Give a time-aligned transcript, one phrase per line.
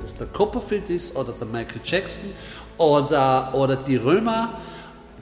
[0.00, 2.30] das der Copperfield ist oder der Michael Jackson
[2.76, 4.58] oder, oder die Römer,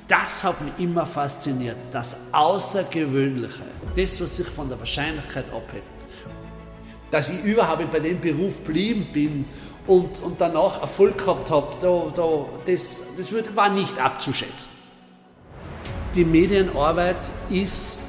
[0.06, 1.76] das hat mich immer fasziniert.
[1.92, 3.62] Das Außergewöhnliche,
[3.94, 5.84] das, was sich von der Wahrscheinlichkeit abhebt.
[7.10, 9.44] Dass ich überhaupt bei dem Beruf geblieben bin
[9.86, 14.72] und, und danach Erfolg gehabt habe, da, da, das, das war nicht abzuschätzen.
[16.14, 17.16] Die Medienarbeit
[17.50, 18.00] ist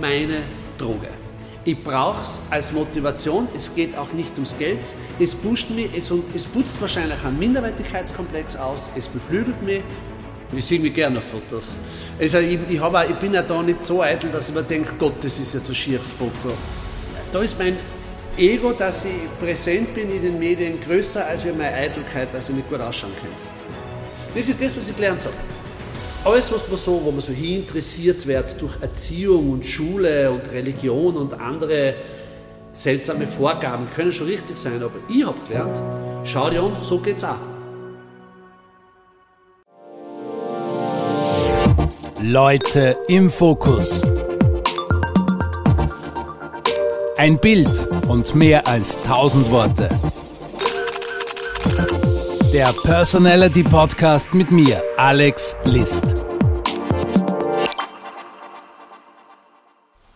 [0.00, 0.42] meine
[0.78, 1.21] Droge.
[1.64, 4.80] Ich brauche es als Motivation, es geht auch nicht ums Geld,
[5.20, 9.82] es pusht mich, es, es putzt wahrscheinlich einen Minderwertigkeitskomplex aus, es beflügelt mich.
[10.56, 11.72] Ich sehe mich gerne auf Fotos.
[12.20, 14.92] Also ich, ich, auch, ich bin ja da nicht so eitel, dass ich mir denke,
[14.98, 16.52] Gott, das ist jetzt ein schieres Foto.
[17.32, 17.76] Da ist mein
[18.36, 22.68] Ego, dass ich präsent bin in den Medien, größer als meine Eitelkeit, dass ich nicht
[22.68, 23.36] gut ausschauen könnte.
[24.34, 25.51] Das ist das, was ich gelernt habe
[26.24, 31.16] alles, was man so, wo man so interessiert wird durch Erziehung und Schule und Religion
[31.16, 31.94] und andere
[32.72, 35.80] seltsame Vorgaben, können schon richtig sein, aber ich habe gelernt,
[36.24, 37.36] schau dir an, so geht's auch.
[42.22, 44.02] Leute im Fokus.
[47.18, 49.88] Ein Bild und mehr als tausend Worte.
[52.52, 56.26] Der Personality Podcast mit mir, Alex List.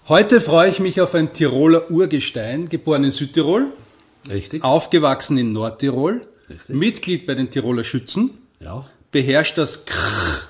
[0.07, 3.73] Heute freue ich mich auf ein Tiroler Urgestein, geboren in Südtirol,
[4.31, 4.63] Richtig.
[4.63, 6.77] aufgewachsen in Nordtirol, Richtig.
[6.77, 8.85] Mitglied bei den Tiroler Schützen, ja.
[9.11, 10.46] beherrscht das Krrr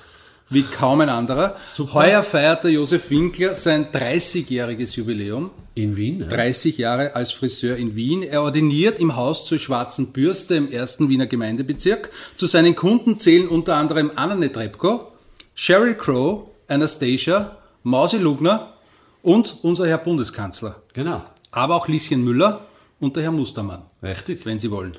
[0.49, 1.55] wie kaum ein anderer.
[1.69, 1.93] Super.
[1.93, 5.51] Heuer feiert der Josef Winkler sein 30-jähriges Jubiläum.
[5.75, 6.21] In Wien?
[6.21, 6.27] Ja.
[6.27, 8.23] 30 Jahre als Friseur in Wien.
[8.23, 12.09] Er ordiniert im Haus zur Schwarzen Bürste im ersten Wiener Gemeindebezirk.
[12.35, 15.11] Zu seinen Kunden zählen unter anderem Anna Netrebko,
[15.53, 18.73] Sheryl Crow, Anastasia, Mausi Lugner
[19.21, 20.81] und unser Herr Bundeskanzler.
[20.93, 21.23] Genau.
[21.51, 22.65] Aber auch Lieschen Müller
[22.99, 23.83] und der Herr Mustermann.
[24.01, 24.45] Richtig.
[24.45, 24.97] Wenn Sie wollen.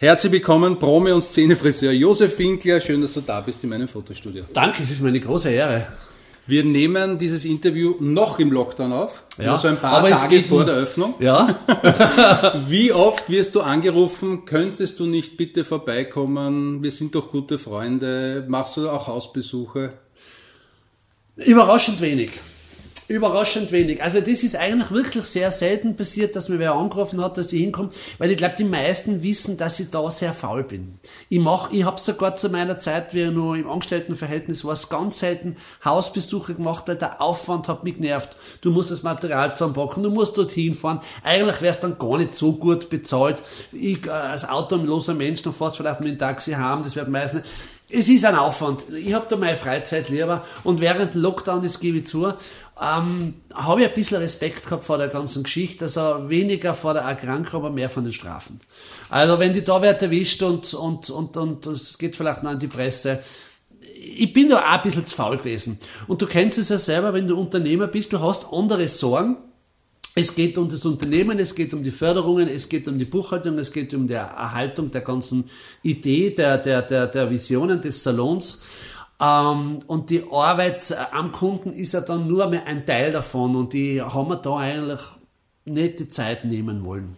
[0.00, 2.80] Herzlich willkommen, Promi- und Szenefriseur Josef Winkler.
[2.80, 4.44] Schön, dass du da bist in meinem Fotostudio.
[4.54, 5.88] Danke, es ist mir eine große Ehre.
[6.46, 10.76] Wir nehmen dieses Interview noch im Lockdown auf, Ja, also ein paar Tage vor der
[10.76, 11.14] Öffnung.
[11.18, 11.48] Ja?
[12.68, 16.80] Wie oft wirst du angerufen, könntest du nicht bitte vorbeikommen?
[16.80, 18.44] Wir sind doch gute Freunde.
[18.46, 19.94] Machst du auch Hausbesuche?
[21.34, 22.30] Überraschend wenig.
[23.08, 24.02] Überraschend wenig.
[24.02, 27.62] Also das ist eigentlich wirklich sehr selten passiert, dass mir wer angerufen hat, dass ich
[27.62, 27.88] hinkomme,
[28.18, 30.98] weil ich glaube, die meisten wissen, dass ich da sehr faul bin.
[31.30, 35.20] Ich mach, ich habe sogar zu meiner Zeit, wie ich noch im Angestelltenverhältnis war, ganz
[35.20, 38.36] selten Hausbesuche gemacht, weil der Aufwand hat mich genervt.
[38.60, 41.00] Du musst das Material zusammenpacken, du musst dorthin fahren.
[41.24, 43.42] Eigentlich wär's dann gar nicht so gut bezahlt.
[43.72, 47.42] Ich äh, als autoloser Mensch, dann fährst vielleicht mit dem Taxi heim, das wird meistens
[47.90, 48.84] es ist ein Aufwand.
[49.02, 52.34] Ich habe da meine Freizeit lieber und während Lockdown, das gebe ich zu,
[52.80, 57.02] ähm, habe ich ein bisschen Respekt gehabt vor der ganzen Geschichte, also weniger vor der
[57.02, 58.60] Erkrankung, aber mehr von den Strafen.
[59.10, 62.58] Also wenn die da wird erwischt und, und, und, und es geht vielleicht noch an
[62.58, 63.20] die Presse,
[63.80, 65.78] ich bin da auch ein bisschen zu faul gewesen.
[66.06, 69.36] Und du kennst es ja selber, wenn du Unternehmer bist, du hast andere Sorgen,
[70.14, 73.56] es geht um das Unternehmen, es geht um die Förderungen, es geht um die Buchhaltung,
[73.58, 75.44] es geht um die Erhaltung der ganzen
[75.82, 78.60] Idee, der, der, der, der Visionen des Salons.
[79.20, 83.72] Ähm, und die Arbeit am Kunden ist ja dann nur mehr ein Teil davon und
[83.72, 85.00] die haben wir da eigentlich
[85.64, 87.16] nicht die Zeit nehmen wollen.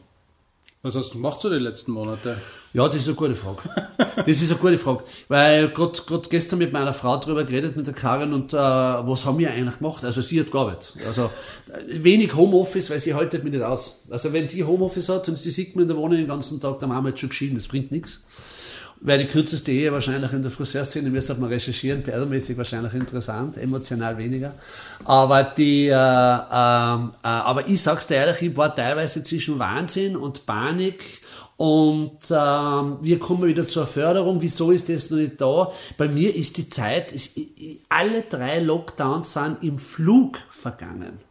[0.83, 2.39] Was hast du gemacht so die letzten Monate?
[2.73, 3.59] Ja, das ist eine gute Frage.
[4.17, 5.03] Das ist eine gute Frage.
[5.29, 9.39] Weil gerade gestern mit meiner Frau drüber geredet, mit der Karin, und äh, was haben
[9.39, 10.05] wir eigentlich gemacht?
[10.05, 10.95] Also sie hat gearbeitet.
[11.07, 11.31] Also
[11.69, 14.05] äh, wenig Homeoffice, weil sie haltet mich nicht aus.
[14.11, 16.81] Also wenn sie Homeoffice hat und sie sieht mir in der Wohnung den ganzen Tag,
[16.81, 18.25] dann haben wir jetzt schon geschieden, das bringt nichts.
[19.03, 24.19] Wäre die kürzeste Ehe wahrscheinlich in der Friseurszene, müsste man recherchieren, perdermäßig wahrscheinlich interessant, emotional
[24.19, 24.55] weniger.
[25.07, 30.17] Aber die, äh, ähm, äh, aber ich sag's dir ehrlich, ich war teilweise zwischen Wahnsinn
[30.17, 31.03] und Panik
[31.57, 34.43] und ähm, wir kommen wieder zur Förderung.
[34.43, 35.73] Wieso ist das noch nicht da?
[35.97, 37.37] Bei mir ist die Zeit, es,
[37.89, 41.30] alle drei Lockdowns sind im Flug vergangen.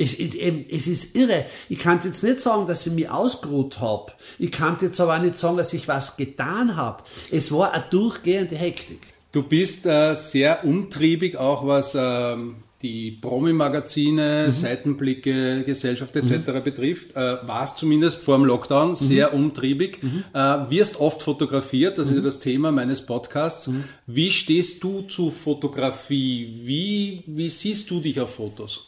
[0.00, 1.44] Es, es, eben, es ist irre.
[1.68, 4.12] Ich kann jetzt nicht sagen, dass ich mich ausgeruht habe.
[4.38, 7.02] Ich kann jetzt aber auch nicht sagen, dass ich was getan habe.
[7.32, 9.00] Es war eine durchgehende Hektik.
[9.32, 14.52] Du bist äh, sehr umtriebig, auch was ähm, die Promi-Magazine, Mhm.
[14.52, 16.62] Seitenblicke, Gesellschaft etc.
[16.62, 17.16] betrifft.
[17.16, 18.94] Äh, warst zumindest vor dem Lockdown Mhm.
[18.94, 19.98] sehr umtriebig.
[20.32, 20.38] Äh,
[20.70, 23.68] wirst oft fotografiert, das ist ja das Thema meines Podcasts.
[24.06, 26.60] Wie stehst du zu Fotografie?
[26.64, 28.84] Wie, wie siehst du dich auf Fotos?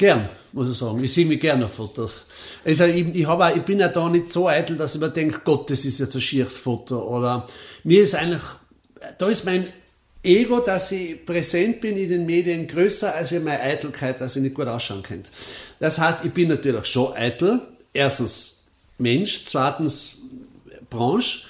[0.00, 1.04] Gern, muss ich sagen.
[1.04, 2.24] Ich sehe mich gerne auf Fotos.
[2.64, 5.42] Also ich, ich, auch, ich bin ja da nicht so eitel, dass ich mir denke,
[5.44, 7.02] Gott, das ist jetzt ein schieres Foto.
[7.02, 7.46] Oder
[7.84, 8.40] mir ist eigentlich,
[9.18, 9.66] da ist mein
[10.22, 14.54] Ego, dass ich präsent bin in den Medien, größer als meine Eitelkeit, dass ich nicht
[14.54, 15.28] gut ausschauen könnte.
[15.80, 17.60] Das heißt, ich bin natürlich schon eitel.
[17.92, 18.60] Erstens
[18.96, 20.16] Mensch, zweitens
[20.88, 21.40] Branche.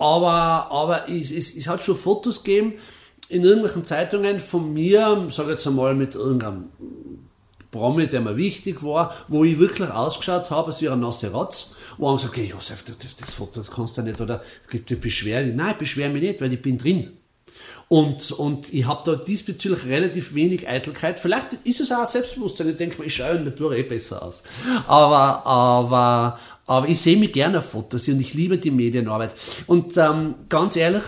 [0.00, 2.74] Aber, aber es, es, es hat schon Fotos gegeben
[3.28, 6.64] in irgendwelchen Zeitungen von mir, sag jetzt einmal mit irgendeinem
[7.70, 11.72] Promi, der mir wichtig war, wo ich wirklich ausgeschaut habe, als wäre ein nasse Rotz,
[11.98, 15.44] wo haben gesagt, okay, Josef, das, das Foto, das kannst du nicht, oder du beschwer
[15.44, 15.54] dich.
[15.54, 17.10] Nein, ich beschwer mich nicht, weil ich bin drin.
[17.88, 21.18] Und, und ich habe da diesbezüglich relativ wenig Eitelkeit.
[21.18, 22.68] Vielleicht ist es auch Selbstbewusstsein.
[22.68, 24.44] Ich denke mir, ich schaue in der Natur eh besser aus.
[24.86, 29.34] Aber, aber, aber ich sehe mich gerne auf Fotos und ich liebe die Medienarbeit.
[29.66, 31.02] Und ähm, ganz ehrlich,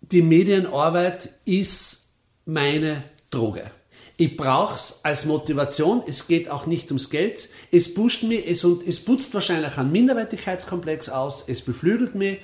[0.00, 2.14] die Medienarbeit ist
[2.44, 3.68] meine Droge.
[4.18, 6.02] Ich brauch's als Motivation.
[6.06, 7.48] Es geht auch nicht ums Geld.
[7.70, 11.44] Es pusht mich, es, und es putzt wahrscheinlich einen Minderwertigkeitskomplex aus.
[11.46, 12.38] Es beflügelt mich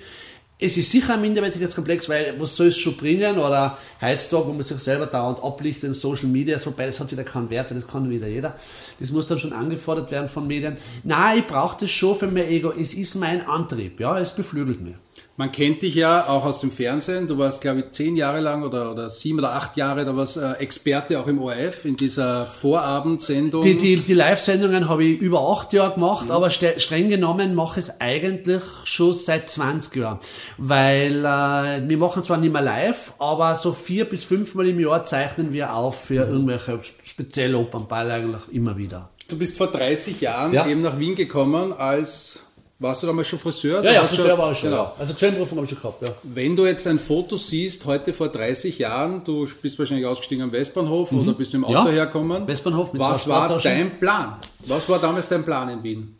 [0.63, 3.39] es ist sicher ein Minderwertigkeitskomplex, weil was soll es schon bringen?
[3.39, 7.25] Oder heutzutage, wo man sich selber dauernd ablichtet in Social Media, wobei das hat wieder
[7.25, 8.55] keinen Wert, das kann wieder jeder.
[9.01, 10.77] Das muss dann schon angefordert werden von Medien.
[11.03, 12.73] Nein, ich brauche das schon für mein Ego.
[12.73, 14.95] Es ist mein Antrieb, ja, es beflügelt mich.
[15.37, 17.27] Man kennt dich ja auch aus dem Fernsehen.
[17.27, 20.37] Du warst, glaube ich, zehn Jahre lang oder, oder sieben oder acht Jahre, da warst
[20.37, 23.63] äh, Experte auch im ORF in dieser Vorabendsendung.
[23.63, 26.33] Die, die, die Live-Sendungen habe ich über acht Jahre gemacht, mhm.
[26.33, 30.19] aber streng genommen mache ich es eigentlich schon seit 20 Jahren.
[30.59, 35.03] Weil äh, wir machen zwar nicht mehr live, aber so vier bis fünfmal im Jahr
[35.05, 36.33] zeichnen wir auf für mhm.
[36.33, 39.09] irgendwelche spezielle Opernball eigentlich immer wieder.
[39.29, 40.67] Du bist vor 30 Jahren ja.
[40.67, 42.45] eben nach Wien gekommen als
[42.83, 43.83] warst du damals schon Friseur?
[43.85, 44.71] Ja, ja, Friseur schon, war ich schon.
[44.71, 44.83] Genau.
[44.83, 44.95] Ja.
[44.99, 46.09] Also Gesellenprüfung habe ich schon gehabt, ja.
[46.25, 50.53] Wenn du jetzt ein Foto siehst, heute vor 30 Jahren, du bist wahrscheinlich ausgestiegen am
[50.53, 51.21] Westbahnhof mhm.
[51.21, 51.95] oder bist mit dem Auto ja.
[51.95, 52.47] hergekommen.
[52.47, 54.37] Westbahnhof mit Was war dein Plan?
[54.67, 56.17] Was war damals dein Plan in Wien?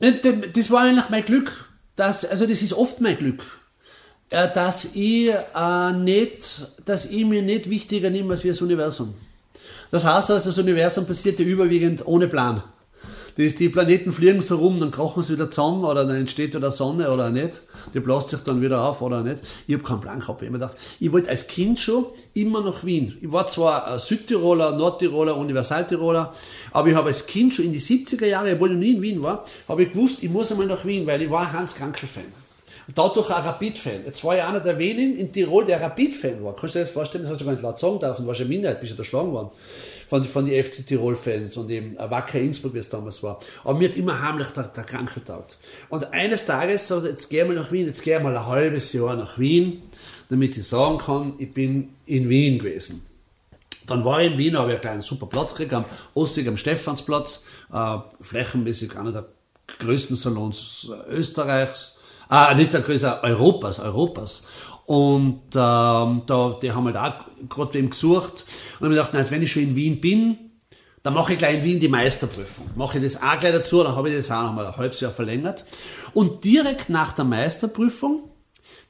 [0.00, 0.12] Äh,
[0.52, 1.68] das war eigentlich mein Glück.
[1.96, 3.42] Das, also das ist oft mein Glück.
[4.30, 9.14] Äh, dass ich, äh, nicht, dass ich mir nicht wichtiger nehme als wie das Universum.
[9.90, 12.62] Das heißt, dass das Universum passiert ja überwiegend ohne Plan.
[13.38, 16.72] Die, die Planeten fliegen so rum, dann krachen sie wieder zusammen oder dann entsteht wieder
[16.72, 17.62] Sonne oder nicht.
[17.94, 19.42] Die bläst sich dann wieder auf oder nicht.
[19.68, 20.42] Ich habe keinen Plan gehabt.
[20.42, 23.16] Ich habe gedacht, ich wollte als Kind schon immer nach Wien.
[23.20, 26.32] Ich war zwar Südtiroler, Nordtiroler, Universaltiroler,
[26.72, 29.22] aber ich habe als Kind schon in die 70er Jahre, obwohl ich nie in Wien
[29.22, 32.24] war, habe ich gewusst, ich muss einmal nach Wien, weil ich war Hans Krankel-Fan.
[32.92, 34.00] Dadurch ein Rapid-Fan.
[34.06, 36.56] Jetzt war ich einer der wenigen in Tirol, der Rapid-Fan war.
[36.56, 37.22] Kannst du dir das vorstellen?
[37.22, 38.22] Das hast du gar nicht laut sagen dürfen.
[38.22, 39.50] Du warst ja Minderheit, bist ja erschlagen worden
[40.08, 43.38] von, von den FC Tirol-Fans und eben Wacker Innsbruck, wie es damals war.
[43.62, 45.58] Aber mir hat immer heimlich der, der Kranke taugt.
[45.90, 48.92] Und eines Tages, so, jetzt gehen wir nach Wien, jetzt gehen wir mal ein halbes
[48.94, 49.82] Jahr nach Wien,
[50.30, 53.04] damit ich sagen kann, ich bin in Wien gewesen.
[53.86, 55.84] Dann war ich in Wien, habe ich einen kleinen super Platz gekriegt, am
[56.14, 59.26] Ostig, am Stephansplatz, äh, flächenmäßig einer der
[59.78, 61.97] größten Salons Österreichs,
[62.28, 64.44] ah, nicht der größte, Europas, Europas.
[64.86, 68.46] Und ähm, da, die haben halt auch gerade wem gesucht.
[68.80, 70.38] Und ich mir gedacht, nein, wenn ich schon in Wien bin,
[71.02, 72.70] dann mache ich gleich in Wien die Meisterprüfung.
[72.74, 75.10] Mache ich das auch gleich dazu, dann habe ich das auch nochmal ein halbes Jahr
[75.10, 75.64] verlängert.
[76.14, 78.30] Und direkt nach der Meisterprüfung,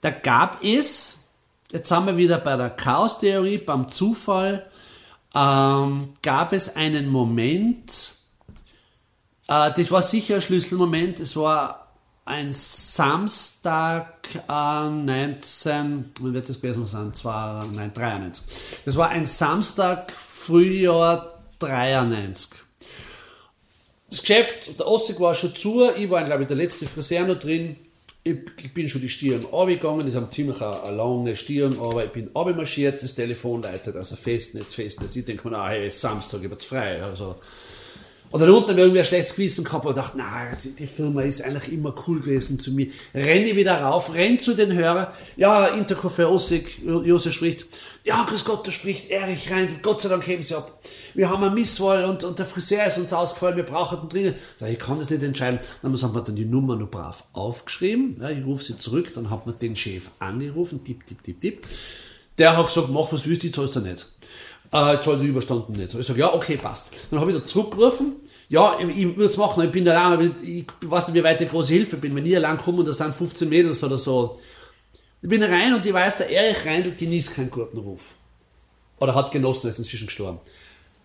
[0.01, 1.19] da gab es,
[1.73, 4.67] jetzt sind wir wieder bei der Chaostheorie, beim Zufall,
[5.35, 8.13] ähm, gab es einen Moment,
[9.49, 11.88] äh, das war sicher ein Schlüsselmoment, es war
[12.29, 17.15] ein Samstag äh, 19, wie wird das gewesen sein?
[17.15, 18.45] Zwei, nein, 93.
[18.85, 22.61] Das war ein Samstag, Frühjahr 93.
[24.11, 27.39] Das Geschäft, der Ostig war schon zu, ich war, glaube ich, der letzte Friseur noch
[27.39, 27.77] drin.
[28.25, 32.13] Ich, bin schon die Stirn runtergegangen, das eine ziemlich eine, eine lange Stirn, aber ich
[32.13, 35.17] bin runtermarschiert, das Telefon leitet, also Festnetz, Festnetz.
[35.17, 37.03] Ich denke mir, ah, hey, Samstag, ich frei.
[37.03, 37.37] Also,
[38.31, 40.87] und dann unten haben wir irgendwie ein schlechtes Gewissen gehabt und dachte, na, die, die,
[40.87, 42.89] Firma ist eigentlich immer cool gewesen zu mir.
[43.15, 45.07] Renne wieder rauf, renn zu den Hörern.
[45.37, 47.67] Ja, Intercafé Ossig, Josef spricht.
[48.05, 49.77] Ja, grüß Gott, da spricht Erich Reindl.
[49.83, 50.79] Gott sei Dank heben sie ab.
[51.15, 54.37] Wir haben eine Misswahl und, und der Friseur ist uns ausgefallen, wir brauchen den dringend.
[54.57, 55.61] Sag, ich kann das nicht entscheiden.
[55.81, 58.19] Dann haben wir dann die Nummer noch brav aufgeschrieben.
[58.21, 61.67] Ja, ich rufe sie zurück, dann hat man den Chef angerufen, tipp, tipp, tipp, tipp.
[62.37, 64.07] Der hat gesagt, mach was willst, ich zahlst du nicht
[64.73, 65.95] äh, jetzt halt überstanden nicht.
[65.95, 66.91] Ich sage, ja, okay, passt.
[67.11, 68.17] Dann habe ich da zurückgerufen,
[68.49, 71.25] ja, ich, ich würde es machen, ich bin allein, aber ich, ich weiß nicht, wie
[71.25, 72.15] weit ich große Hilfe bin.
[72.15, 74.39] Wenn ich allein komme und da sind 15 Mädels oder so,
[75.21, 78.15] ich bin rein und ich weiß, der Erich Reindl genießt keinen guten Ruf.
[79.01, 80.39] Oder hat genossen, ist inzwischen gestorben.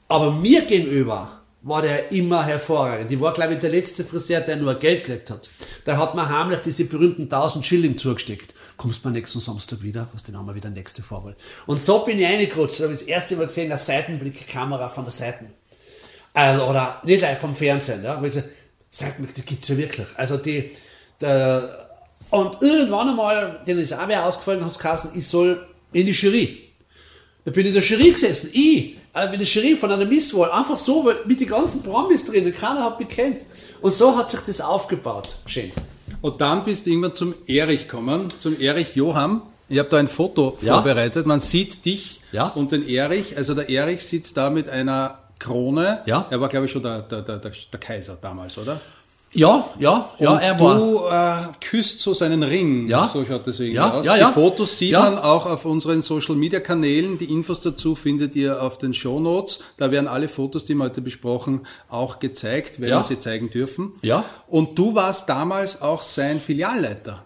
[0.07, 3.11] Aber mir gegenüber war der immer hervorragend.
[3.11, 5.49] Ich war, glaube ich, der letzte Friseur, der nur Geld gekriegt hat.
[5.85, 10.07] Der hat mir heimlich diese berühmten 1000 Schilling zugesteckt kommst du mal nächsten Samstag wieder,
[10.13, 11.35] was den haben wir wieder nächste Vorwahl.
[11.65, 15.05] Und so bin ich reingerutscht, da habe ich das erste Mal gesehen, eine Seitenblickkamera von
[15.05, 15.45] der Seite.
[16.33, 18.49] Also, oder nicht live vom Fernsehen, ja, weil ich gesagt,
[18.89, 20.07] Seitenblick, die gibt's ja wirklich.
[20.17, 20.71] Also die,
[21.21, 21.87] der,
[22.29, 26.72] und irgendwann einmal, denen ist auch wer ausgefallen, hat es ich soll in die Jury.
[27.45, 30.51] Da bin ich in der Jury gesessen, ich, äh, mit der Jury von einer Misswahl,
[30.51, 33.41] einfach so, mit den ganzen Promis drin, keiner hat mich kennt.
[33.81, 35.71] Und so hat sich das aufgebaut, schön.
[36.21, 39.41] Und dann bist du irgendwann zum Erich gekommen, zum Erich Johann.
[39.67, 40.75] Ich habe da ein Foto Ja.
[40.75, 41.25] vorbereitet.
[41.25, 42.47] Man sieht dich Ja.
[42.47, 43.35] und den Erich.
[43.35, 46.01] Also der Erich sitzt da mit einer Krone.
[46.05, 46.27] Ja.
[46.29, 48.79] Er war, glaube ich, schon der, der, der der Kaiser damals, oder?
[49.35, 50.75] Ja, ja, ja, und er war.
[50.75, 52.87] du äh, küsst so seinen Ring.
[52.87, 53.09] Ja.
[53.11, 54.05] So schaut das irgendwie Ja, aus.
[54.05, 54.27] ja, ja.
[54.27, 55.01] Die Fotos sieht Ja.
[55.01, 57.17] man auch auf unseren Social Media Kanälen.
[57.17, 59.59] Die Infos dazu findet ihr auf den Show Notes.
[59.77, 62.99] Da werden alle Fotos, die wir heute besprochen, auch gezeigt, wenn Ja.
[62.99, 63.93] wir sie zeigen dürfen.
[64.03, 64.23] Ja.
[64.47, 67.25] Und du warst damals auch sein Filialleiter.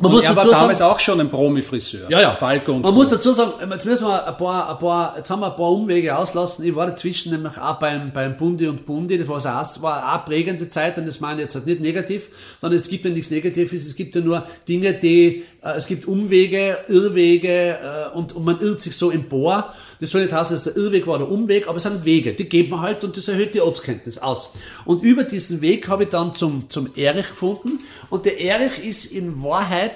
[0.00, 2.08] Man muss er war dazu damals sagen- auch schon ein Promi-Friseur.
[2.08, 2.30] Ja, ja.
[2.32, 2.98] Falco und Man Co.
[2.98, 5.70] muss dazu sagen, jetzt müssen wir ein paar, ein paar, jetzt haben wir ein paar
[5.72, 6.64] Umwege auslassen.
[6.64, 10.12] Ich war dazwischen nämlich auch beim, beim Bundi und Bundi, das war, auch, war auch
[10.14, 12.28] eine prägende Zeit und das meine ich jetzt halt nicht negativ,
[12.60, 16.06] sondern es gibt ja nichts Negatives, es gibt ja nur Dinge, die, äh, es gibt
[16.06, 17.78] Umwege, Irrwege
[18.12, 19.72] äh, und, und man irrt sich so empor.
[20.00, 22.48] Das soll nicht heißen, dass der Irrweg war oder Umweg, aber es sind Wege, die
[22.48, 24.50] geht man halt und das erhöht die Ortskenntnis aus.
[24.84, 29.06] Und über diesen Weg habe ich dann zum, zum Erich gefunden und der Erich ist
[29.06, 29.87] in Wahrheit,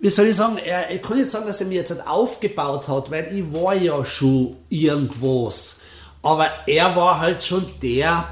[0.00, 3.10] wie soll ich sagen, er, ich kann nicht sagen, dass er mir jetzt aufgebaut hat,
[3.10, 5.80] weil ich war ja schon irgendwas.
[6.22, 8.28] Aber er war halt schon der,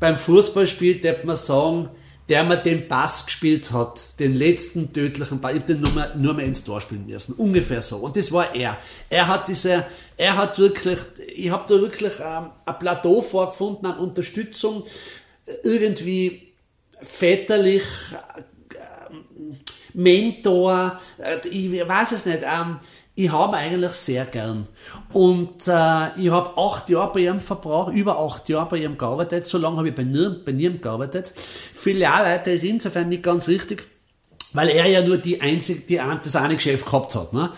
[0.00, 1.88] beim Fußballspiel, der man sagen,
[2.28, 6.14] der mir den Pass gespielt hat, den letzten tödlichen Pass, ich hab den nur mehr,
[6.16, 7.98] nur mehr ins Tor spielen müssen, ungefähr so.
[7.98, 8.76] Und das war er.
[9.10, 9.84] Er hat diese,
[10.16, 10.98] er hat wirklich,
[11.34, 14.84] ich habe da wirklich ähm, ein Plateau vorgefunden an Unterstützung,
[15.64, 16.54] irgendwie
[17.00, 17.82] väterlich,
[19.94, 22.78] Mentor, äh, ich weiß es nicht, ähm,
[23.14, 24.66] ich habe eigentlich sehr gern.
[25.12, 29.46] Und äh, ich habe acht Jahre bei ihm verbraucht, über acht Jahre bei ihm gearbeitet,
[29.46, 31.32] so lange habe ich bei niemandem bei nirgendwo gearbeitet.
[31.74, 33.86] Filialleiter ist insofern nicht ganz richtig,
[34.54, 37.32] weil er ja nur die einzige, die, ein- das eine Geschäft gehabt hat.
[37.34, 37.50] Ne?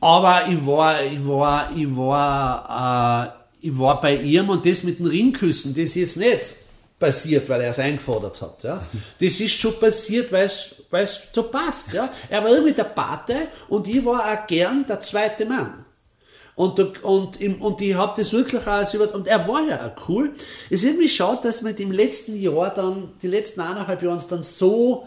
[0.00, 3.32] Aber ich war, ich war, ich war,
[3.62, 6.65] äh, ich war bei ihm und das mit den Ringküssen, das ist jetzt nicht
[6.98, 8.64] passiert, weil er es eingefordert hat.
[8.64, 8.84] Ja?
[9.20, 11.92] Das ist schon passiert, weil es so passt.
[11.92, 12.08] Ja?
[12.28, 15.84] Er war irgendwie der Pate und ich war auch gern der zweite Mann.
[16.54, 20.34] Und, und, und ich habe das wirklich als über, und er war ja auch cool.
[20.70, 24.26] Es ist irgendwie schade, dass wir im letzten Jahr dann, die letzten eineinhalb Jahre uns
[24.26, 25.06] dann so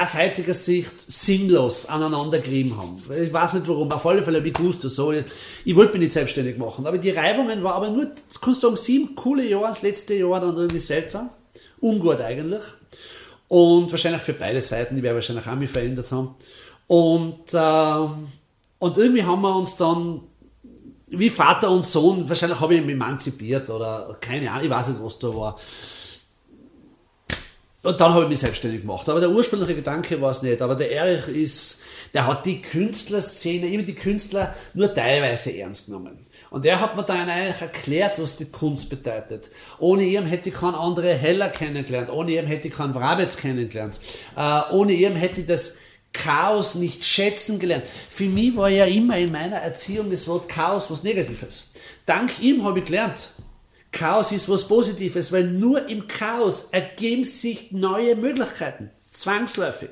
[0.00, 2.96] aus heutiger Sicht sinnlos aneinander gerieben haben.
[3.22, 5.12] Ich weiß nicht warum, auf alle Fälle ich gewusst, das so.
[5.12, 8.06] Ich wollte mich nicht selbstständig machen, aber die Reibungen waren aber nur,
[8.40, 11.30] kannst du sagen, sieben coole Jahre, das letzte Jahr dann irgendwie seltsam.
[11.80, 12.62] Ungut eigentlich.
[13.48, 16.36] Und wahrscheinlich für beide Seiten, die werden wahrscheinlich auch mich verändert haben.
[16.86, 18.28] Und, ähm,
[18.78, 20.20] und irgendwie haben wir uns dann,
[21.08, 25.02] wie Vater und Sohn, wahrscheinlich habe ich ihn emanzipiert oder keine Ahnung, ich weiß nicht,
[25.02, 25.56] was da war.
[27.82, 29.08] Und dann habe ich mich selbstständig gemacht.
[29.08, 30.60] Aber der ursprüngliche Gedanke war es nicht.
[30.60, 31.80] Aber der Erich ist,
[32.12, 36.18] der hat die Künstlerszene, immer die Künstler nur teilweise ernst genommen.
[36.50, 39.50] Und er hat mir dann eigentlich erklärt, was die Kunst bedeutet.
[39.78, 42.10] Ohne ihn hätte ich keinen anderen Heller kennengelernt.
[42.10, 44.00] Ohne ihn hätte ich keinen Wrabetz kennengelernt.
[44.36, 45.78] Äh, ohne ihn hätte ich das
[46.12, 47.84] Chaos nicht schätzen gelernt.
[48.10, 51.66] Für mich war ja immer in meiner Erziehung das Wort Chaos was Negatives.
[52.04, 53.30] Dank ihm habe ich gelernt,
[53.92, 58.90] Chaos ist was Positives, weil nur im Chaos ergeben sich neue Möglichkeiten.
[59.12, 59.90] Zwangsläufig.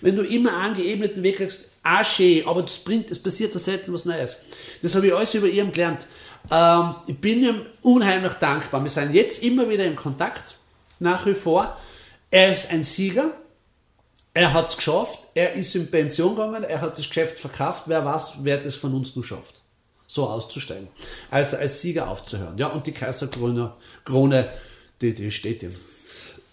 [0.00, 3.58] Wenn du immer einen geebneten Weg kriegst, auch schön, aber das bringt, es passiert da
[3.58, 4.44] selten was Neues.
[4.82, 6.06] Das habe ich alles über ihn gelernt.
[6.50, 8.82] Ähm, ich bin ihm unheimlich dankbar.
[8.82, 10.56] Wir sind jetzt immer wieder in Kontakt,
[11.00, 11.76] nach wie vor.
[12.30, 13.32] Er ist ein Sieger.
[14.32, 15.28] Er hat es geschafft.
[15.34, 16.62] Er ist in Pension gegangen.
[16.62, 17.84] Er hat das Geschäft verkauft.
[17.86, 19.59] Wer weiß, wer das von uns nur schafft
[20.12, 20.88] so auszusteigen.
[21.30, 22.58] Also als Sieger aufzuhören.
[22.58, 23.72] Ja, und die Kaiserkrone,
[24.04, 24.48] Krone,
[25.00, 25.72] die, die steht ihm.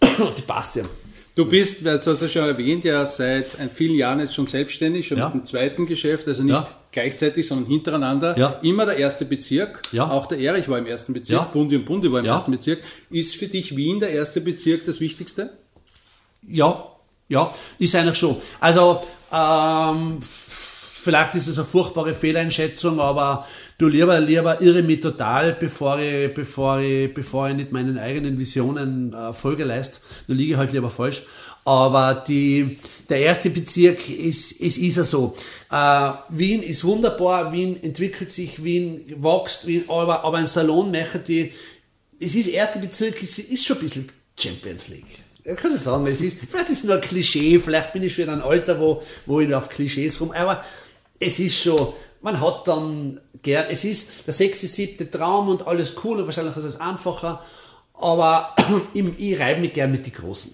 [0.00, 0.86] die passt ihm.
[1.34, 5.08] Du bist, das hast du schon erwähnt, ja seit ein vielen Jahren jetzt schon selbstständig,
[5.08, 5.26] schon Ja.
[5.26, 6.68] mit dem zweiten Geschäft, also nicht Ja.
[6.92, 8.38] gleichzeitig, sondern hintereinander.
[8.38, 8.60] Ja.
[8.62, 9.82] Immer der erste Bezirk.
[9.90, 10.08] Ja.
[10.08, 11.44] Auch der Erich war im ersten Bezirk, Ja.
[11.52, 12.80] Bundi und Bundi war im ersten Bezirk.
[13.10, 15.50] Ist für dich Wien der erste Bezirk das Wichtigste?
[16.46, 16.92] Ja,
[17.28, 18.36] ja, ist eigentlich schon.
[18.60, 19.00] Also,
[19.32, 20.18] ähm,
[21.08, 23.46] vielleicht ist es eine furchtbare Fehleinschätzung, aber
[23.78, 28.38] du lieber, lieber irre mich total, bevor ich, bevor ich, bevor ich nicht meinen eigenen
[28.38, 30.02] Visionen äh, Folge leist.
[30.26, 31.22] Da liege ich halt lieber falsch.
[31.64, 35.34] Aber die, der erste Bezirk ist, es ist ja so.
[35.72, 41.20] Äh, Wien ist wunderbar, Wien entwickelt sich, Wien wächst, Wien, aber, aber ein Salon möchte
[41.20, 41.50] die,
[42.20, 45.20] es ist erste Bezirk, ist, ist schon ein bisschen Champions League.
[45.42, 48.14] Ich kann es sagen, es ist, vielleicht ist es nur ein Klischee, vielleicht bin ich
[48.14, 50.62] schon in einem Alter, wo, wo ich auf Klischees rum, aber
[51.20, 51.78] es ist schon,
[52.22, 56.56] man hat dann gern, es ist der sechste, siebte Traum und alles cool und wahrscheinlich
[56.56, 57.42] ist es einfacher,
[57.94, 58.54] aber
[58.94, 60.52] ich, ich reibe mich gern mit den Großen.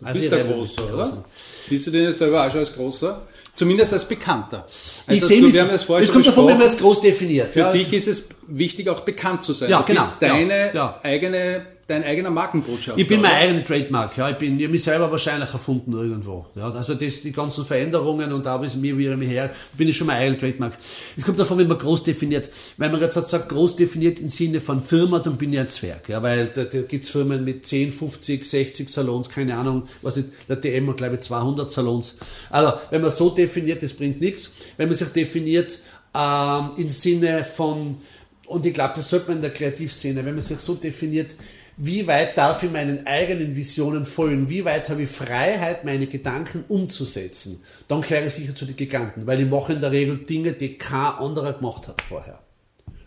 [0.00, 1.24] Du Also bist ich der Große, oder?
[1.68, 3.22] Siehst du den jetzt selber auch schon als Großer?
[3.54, 4.64] Zumindest als Bekannter.
[4.68, 7.52] Ich Also, sehe du- mich, das es kommt davon, wenn man jetzt groß definiert.
[7.52, 9.68] Für ja, dich ist es wichtig, auch bekannt zu sein.
[9.68, 11.00] Ja, du genau, bist deine ja, ja.
[11.02, 13.00] eigene dein eigener Markenbotschafter.
[13.00, 14.28] Ich bin mein eigener Trademark, ja.
[14.28, 16.44] Ich bin ich mich selber wahrscheinlich erfunden irgendwo.
[16.54, 19.88] Ja, also das, die ganzen Veränderungen und auch wie mir, wie er mich her, bin
[19.88, 20.74] ich schon mein eigener Trademark.
[21.16, 22.50] Es kommt davon, wenn man groß definiert.
[22.76, 26.10] Wenn man jetzt sagt, groß definiert im Sinne von Firma, dann bin ich ein Zwerg.
[26.10, 30.28] Ja, weil da, da gibt's Firmen mit 10, 50, 60 Salons, keine Ahnung, was nicht,
[30.46, 32.18] der DM hat glaube ich 200 Salons.
[32.50, 34.52] Also, wenn man so definiert, das bringt nichts.
[34.76, 35.78] Wenn man sich definiert
[36.14, 37.96] ähm, im Sinne von,
[38.44, 41.34] und ich glaube, das sollte man in der Kreativszene, wenn man sich so definiert,
[41.80, 44.48] wie weit darf ich meinen eigenen Visionen folgen?
[44.48, 47.62] Wie weit habe ich Freiheit, meine Gedanken umzusetzen?
[47.86, 50.76] Dann kehre ich sicher zu den Giganten, weil ich mache in der Regel Dinge, die
[50.76, 52.40] kein anderer gemacht hat vorher.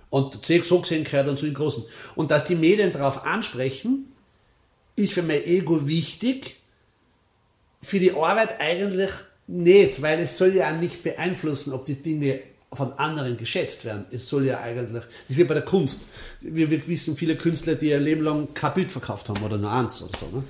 [0.09, 1.83] Und so gesehen gehört dann zu den Großen.
[2.15, 4.13] Und dass die Medien darauf ansprechen,
[4.95, 6.55] ist für mein Ego wichtig,
[7.81, 9.09] für die Arbeit eigentlich
[9.47, 12.39] nicht, weil es soll ja auch nicht beeinflussen, ob die Dinge
[12.73, 14.05] von anderen geschätzt werden.
[14.11, 16.03] Es soll ja eigentlich, das ist wie bei der Kunst.
[16.39, 19.69] Wir, wir wissen viele Künstler, die ihr Leben lang kein Bild verkauft haben oder nur
[19.71, 20.25] eins oder so.
[20.37, 20.43] Ne?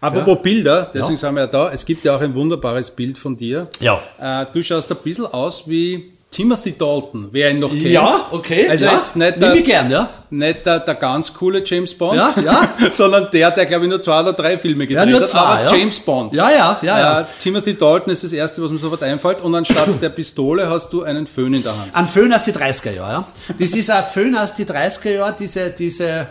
[0.00, 1.18] Apropos Bilder, deswegen Ja.
[1.18, 1.72] sind wir ja da.
[1.72, 3.68] Es gibt ja auch ein wunderbares Bild von dir.
[3.80, 4.00] Ja.
[4.20, 7.88] Äh, du schaust ein bisschen aus wie Timothy Dalton, wer ihn noch kennt.
[7.88, 8.66] Ja, okay.
[8.66, 8.94] Also ja.
[8.94, 10.08] jetzt nicht der, gern, ja.
[10.30, 12.74] nicht der, der ganz coole James Bond, Ja, ja.
[12.90, 15.38] sondern der, der glaube ich nur zwei oder drei Filme gedreht Ja, nur hat, zwei,
[15.40, 15.76] aber ja.
[15.76, 16.34] James Bond.
[16.34, 17.20] Ja, ja, ja, ja.
[17.20, 19.42] Äh, Timothy Dalton ist das erste, was mir sofort einfällt.
[19.42, 21.94] Und anstatt der Pistole hast du einen Föhn in der Hand.
[21.94, 23.24] Ein Föhn aus die 30er Jahre, ja.
[23.58, 26.28] Das ist ein Föhn aus die 30er Jahre, diese, diese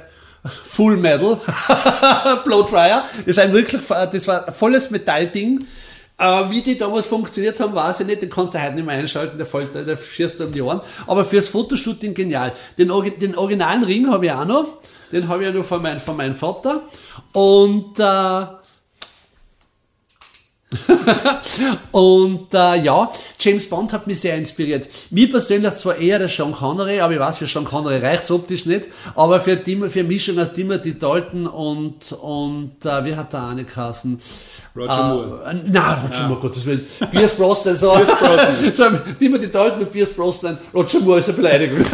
[0.64, 1.38] Full Metal
[2.44, 3.06] Blowdryer.
[3.20, 5.68] Das ist ein wirklich, das war ein volles Metallding.
[6.22, 8.96] Äh, wie die damals funktioniert haben, weiß ich nicht, den kannst du heute nicht mehr
[8.96, 10.80] einschalten, der fällt, der schießt um die Ohren.
[11.08, 12.54] Aber fürs Fotoshooting genial.
[12.78, 14.66] Den, den originalen Ring habe ich auch noch.
[15.12, 16.84] Den habe ich ja noch von, mein, von meinem Vater.
[17.34, 18.61] Und, äh,
[21.92, 24.88] und äh, ja, James Bond hat mich sehr inspiriert.
[25.10, 28.66] Mir persönlich zwar eher der Sean Connery, aber ich weiß, für Sean Connery reicht's optisch
[28.66, 33.48] nicht, aber für, Tim, für Mischung aus Timothy Dalton und, und äh, wie hat der
[33.48, 34.20] eine geheißen?
[34.76, 35.50] Roger äh, Moore.
[35.50, 36.86] äh, Nein, Roger Moore, Gottes Willen.
[37.12, 37.92] Pierce Brosnan, so.
[37.92, 38.56] Pierce Brosnan.
[38.74, 40.58] so Timothy Dalton und Pierce Brosnan.
[40.74, 41.86] Roger Moore ist eine Beleidigung.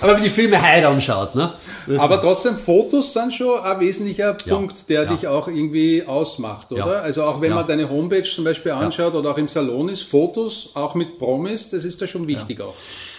[0.00, 1.52] aber wenn man die Filme heute anschaut, ne?
[1.98, 5.12] Aber trotzdem, Fotos sind schon ein wesentlicher Ja, Punkt, der ja.
[5.12, 6.78] dich auch irgendwie ausmacht, oder?
[6.80, 7.00] Ja.
[7.00, 7.56] Also auch wenn Ja.
[7.56, 11.70] man deine Homepage zum Beispiel anschaut oder auch im Salon ist, Fotos auch mit Promis,
[11.70, 12.74] das ist da schon wichtig auch.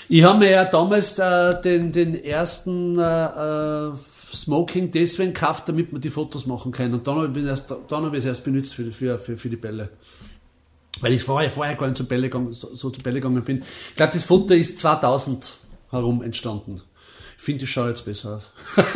[0.10, 3.92] Ich habe mir ja damals äh, den, den ersten äh, äh,
[4.34, 6.94] Smoking deswegen gekauft, damit man die Fotos machen kann.
[6.94, 9.56] Und dann habe ich, dann hab es erst benutzt für, die- für, für, für die
[9.58, 9.90] Bälle.
[11.00, 13.64] Weil ich vorher, vorher gar nicht zu Bälle gegangen, so, so zu Bälle gegangen bin.
[13.90, 16.82] Ich glaube, das Foto ist 2000 herum entstanden.
[17.38, 18.52] Ich finde, das schaut jetzt besser aus.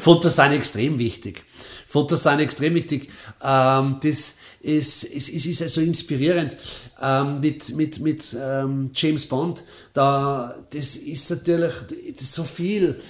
[0.00, 1.44] Fotos sind extrem wichtig.
[1.86, 3.08] Fotos sind extrem wichtig.
[3.42, 6.56] Ähm, das ist, es, es ist also inspirierend
[7.00, 9.62] ähm, mit, mit, mit ähm, James Bond.
[9.94, 11.72] Da, das ist natürlich
[12.12, 13.00] das ist so viel.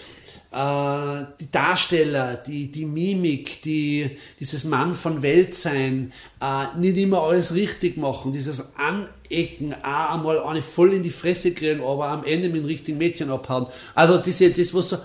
[0.52, 7.22] Äh, die Darsteller, die, die Mimik, die, dieses Mann von Welt sein, äh, nicht immer
[7.22, 12.24] alles richtig machen, dieses Anecken, auch einmal eine voll in die Fresse kriegen, aber am
[12.24, 13.66] Ende mit dem richtigen Mädchen abhauen.
[13.94, 14.98] Also diese, das, was so,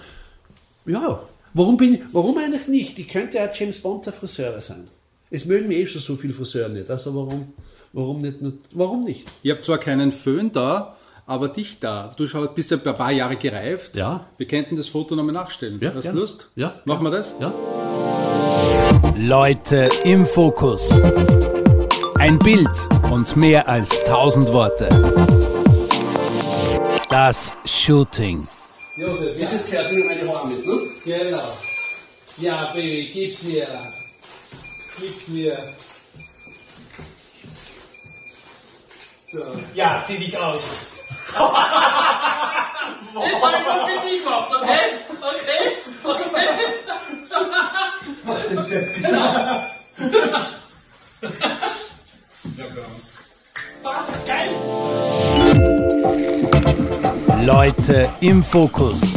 [0.85, 1.21] ja,
[1.53, 2.99] warum bin ich, warum eigentlich nicht?
[2.99, 4.89] Ich könnte ja James Bond der Friseur sein.
[5.29, 7.53] Es mögen mir eh schon so viele Friseure nicht, also warum,
[7.93, 8.37] warum nicht,
[8.73, 9.27] warum nicht?
[9.43, 12.13] Ich habe zwar keinen Föhn da, aber dich da.
[12.17, 13.95] Du schaust, bist ja ein paar Jahre gereift.
[13.95, 14.25] Ja.
[14.37, 15.79] Wir könnten das Foto nochmal nachstellen.
[15.81, 16.17] Ja, Hast du.
[16.17, 16.51] Lust?
[16.55, 16.75] Ja.
[16.83, 17.35] Machen wir das?
[17.39, 17.53] Ja?
[19.17, 20.99] Leute im Fokus.
[22.19, 22.69] Ein Bild
[23.11, 24.89] und mehr als tausend Worte.
[27.09, 28.47] Das Shooting.
[29.01, 30.79] Josef, Dieses gehört mir meine mit, ne?
[31.03, 31.57] Genau.
[32.37, 33.67] Ja, Baby, gib's mir.
[34.99, 35.57] Gib's mir.
[39.31, 39.39] So.
[39.73, 40.87] Ja, zieh dich aus.
[43.13, 44.85] Das habe ich nur für dich gemacht, okay?
[45.19, 45.67] Okay?
[46.03, 46.45] Okay?
[53.83, 54.25] Was?
[54.25, 54.49] Geil!
[57.45, 59.15] Leute im Fokus.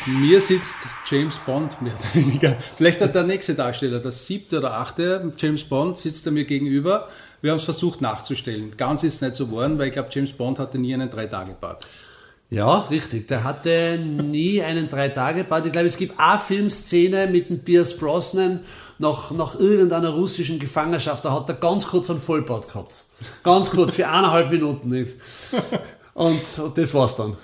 [0.06, 2.56] Mir sitzt James Bond mehr oder weniger.
[2.76, 7.08] Vielleicht hat der nächste Darsteller, der siebte oder achte, James Bond, sitzt er mir gegenüber.
[7.46, 8.76] Wir haben es versucht nachzustellen.
[8.76, 11.86] Ganz ist es nicht so geworden, weil ich glaube, James Bond hatte nie einen Drei-Tage-Bart.
[12.50, 13.28] Ja, richtig.
[13.28, 15.64] Der hatte nie einen Drei-Tage-Bart.
[15.64, 18.64] Ich glaube, es gibt eine Filmszene mit dem Pierce Brosnan
[18.98, 21.24] nach, nach irgendeiner russischen Gefangenschaft.
[21.24, 23.04] Da hat er ganz kurz einen Vollbart gehabt.
[23.44, 25.16] Ganz kurz, für eineinhalb Minuten nichts.
[26.14, 27.36] Und, und das war's dann.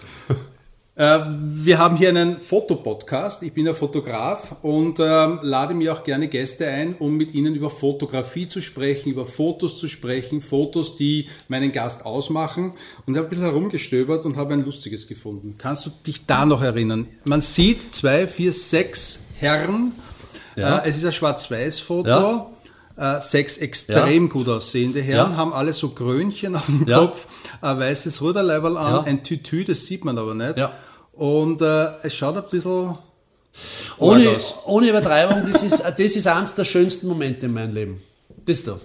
[1.02, 3.42] Äh, wir haben hier einen Fotopodcast.
[3.42, 7.56] Ich bin ein Fotograf und ähm, lade mir auch gerne Gäste ein, um mit ihnen
[7.56, 12.74] über Fotografie zu sprechen, über Fotos zu sprechen, Fotos, die meinen Gast ausmachen.
[13.04, 15.56] Und ich habe ein bisschen herumgestöbert und habe ein lustiges gefunden.
[15.58, 17.08] Kannst du dich da noch erinnern?
[17.24, 19.90] Man sieht zwei, vier, sechs Herren.
[20.54, 20.78] Ja.
[20.78, 22.08] Äh, es ist ein Schwarz-Weiß-Foto.
[22.08, 22.46] Ja.
[22.94, 24.32] Äh, sechs extrem Ja.
[24.32, 25.36] gut aussehende Herren Ja.
[25.36, 26.98] haben alle so Krönchen auf dem Ja.
[26.98, 27.26] Kopf,
[27.60, 30.58] ein weißes Ruderleiberl an, ein Tütü, das sieht man aber nicht.
[31.12, 32.96] Und äh, es schaut ein bisschen
[33.98, 38.02] Ohne, ohne Übertreibung, das ist, das ist eines der schönsten Momente in meinem Leben.
[38.44, 38.76] Das da.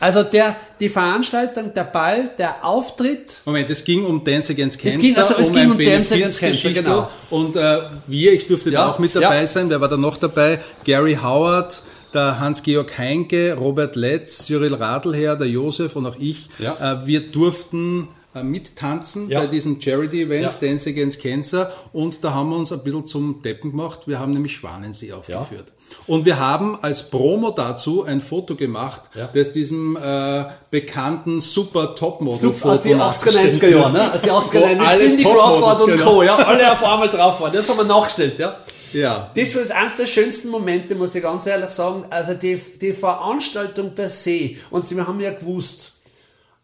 [0.00, 4.98] Also der, die Veranstaltung, der Ball, der Auftritt, Moment, es ging um Dance Against Cancer.
[5.00, 7.10] ging- also es um ging um Dance Against Cancer, genau.
[7.28, 9.46] Und äh, wir, ich durfte Ja, da auch mit dabei ja.
[9.46, 9.68] sein.
[9.68, 10.60] Wer war da noch dabei?
[10.84, 11.82] Gary Howard,
[12.14, 16.48] der Hans-Georg Heinke, Robert Letz, Cyril Radlherr, der Josef und auch ich.
[16.58, 17.02] Ja.
[17.02, 19.40] Äh, wir durften äh, mittanzen Ja.
[19.40, 20.68] bei diesem Charity-Event Ja.
[20.68, 24.00] Dance Against Cancer und da haben wir uns ein bisschen zum Deppen gemacht.
[24.06, 25.72] Wir haben nämlich Schwanensee aufgeführt.
[26.06, 29.28] Und wir haben als Promo dazu ein Foto gemacht, Ja.
[29.32, 34.12] das diesem äh, bekannten super Topmodel Super, aus den 80er, 90er Jahren, ne?
[34.12, 36.04] Aus den 80er Wo Jahren mit Cindy Crawford und genau.
[36.14, 36.36] Co., ja?
[36.36, 37.52] Alle auf einmal drauf waren.
[37.52, 38.56] Das haben wir nachgestellt, ja?
[38.92, 39.30] Ja.
[39.34, 42.04] Das war eines der schönsten Momente, muss ich ganz ehrlich sagen.
[42.10, 44.50] Also die, die Veranstaltung per se.
[44.70, 45.95] Und wir haben ja gewusst,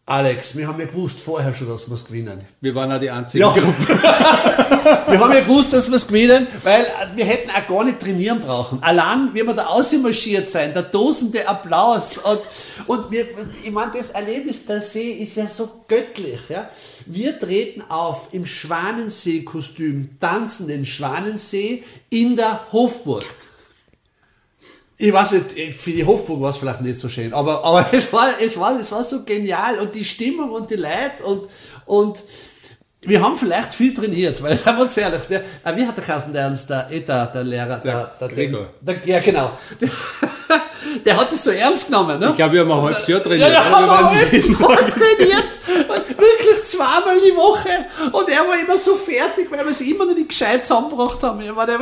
[0.05, 2.41] Alex, wir haben ja gewusst vorher schon, dass wir es gewinnen.
[2.61, 3.53] Wir waren ja die einzigen Ja.
[3.53, 3.87] Gruppe.
[5.07, 6.85] Wir haben ja gewusst, dass wir es gewinnen, weil
[7.15, 8.83] wir hätten auch gar nicht trainieren brauchen.
[8.83, 12.41] Allein, wie wir da ausmarschiert sein, der tosende Applaus und,
[12.89, 13.27] und wir,
[13.63, 16.69] ich meine, das Erlebnis per se ist ja so göttlich, ja.
[17.07, 23.25] Wir treten auf im Schwanensee-Kostüm, tanzen den Schwanensee in der Hofburg.
[25.03, 28.13] Ich weiß nicht, für die Hofburg war es vielleicht nicht so schön, aber, aber es,
[28.13, 31.49] war, es, war, es war so genial und die Stimmung und die Leute und,
[31.87, 32.23] und
[33.01, 36.05] wir haben vielleicht viel trainiert, weil, sagen wir uns ehrlich, der, äh, wie hat der
[36.05, 38.69] Kassen, der uns, der, eh, der, der Lehrer, der, der, Gregor.
[38.81, 39.59] Der, ja, genau.
[39.81, 39.89] Der,
[41.05, 42.29] der hat es so ernst genommen, ne?
[42.29, 43.51] Ich glaube, wir haben ein halbes Jahr ja, trainiert.
[43.51, 45.49] ja, aber wir aber waren jetzt war trainiert.
[45.67, 47.71] Und Wirklich zweimal die Woche.
[48.13, 51.41] Und er war immer so fertig, weil wir sie immer noch nicht gescheit zusammengebracht haben.
[51.41, 51.81] Ich meine,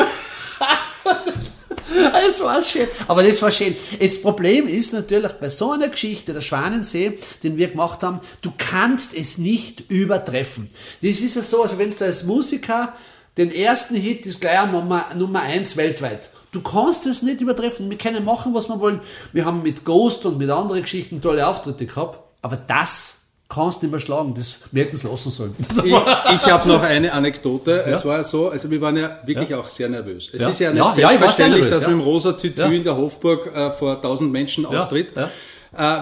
[2.29, 2.87] Es war schön.
[3.09, 3.75] Aber das war schön.
[3.99, 8.53] Das Problem ist natürlich bei so einer Geschichte, der Schwanensee, den wir gemacht haben, du
[8.57, 10.69] kannst es nicht übertreffen.
[11.03, 12.93] Das ist ja so, also wenn du als Musiker
[13.37, 16.31] den ersten Hit ist gleich Nummer, Nummer eins weltweit.
[16.53, 17.89] Du kannst es nicht übertreffen.
[17.89, 19.01] Wir können machen, was wir wollen.
[19.33, 22.19] Wir haben mit Ghost und mit anderen Geschichten tolle Auftritte gehabt.
[22.43, 23.20] Aber das
[23.51, 24.33] kannst nicht mehr schlagen.
[24.35, 25.55] Das wir hätten es lassen sollen.
[25.59, 27.85] Ich, ich habe noch eine Anekdote.
[27.85, 30.31] Es war ja so, also wir waren ja wirklich auch sehr nervös.
[30.33, 30.49] Es Ja.
[30.49, 31.91] ist ja nicht Ja, ja, selbstverständlich, nervös, dass ja.
[31.91, 32.69] man im rosa Tütü Ja.
[32.69, 35.09] in der Hofburg äh, vor 1000 Menschen auftritt.
[35.17, 35.29] ja.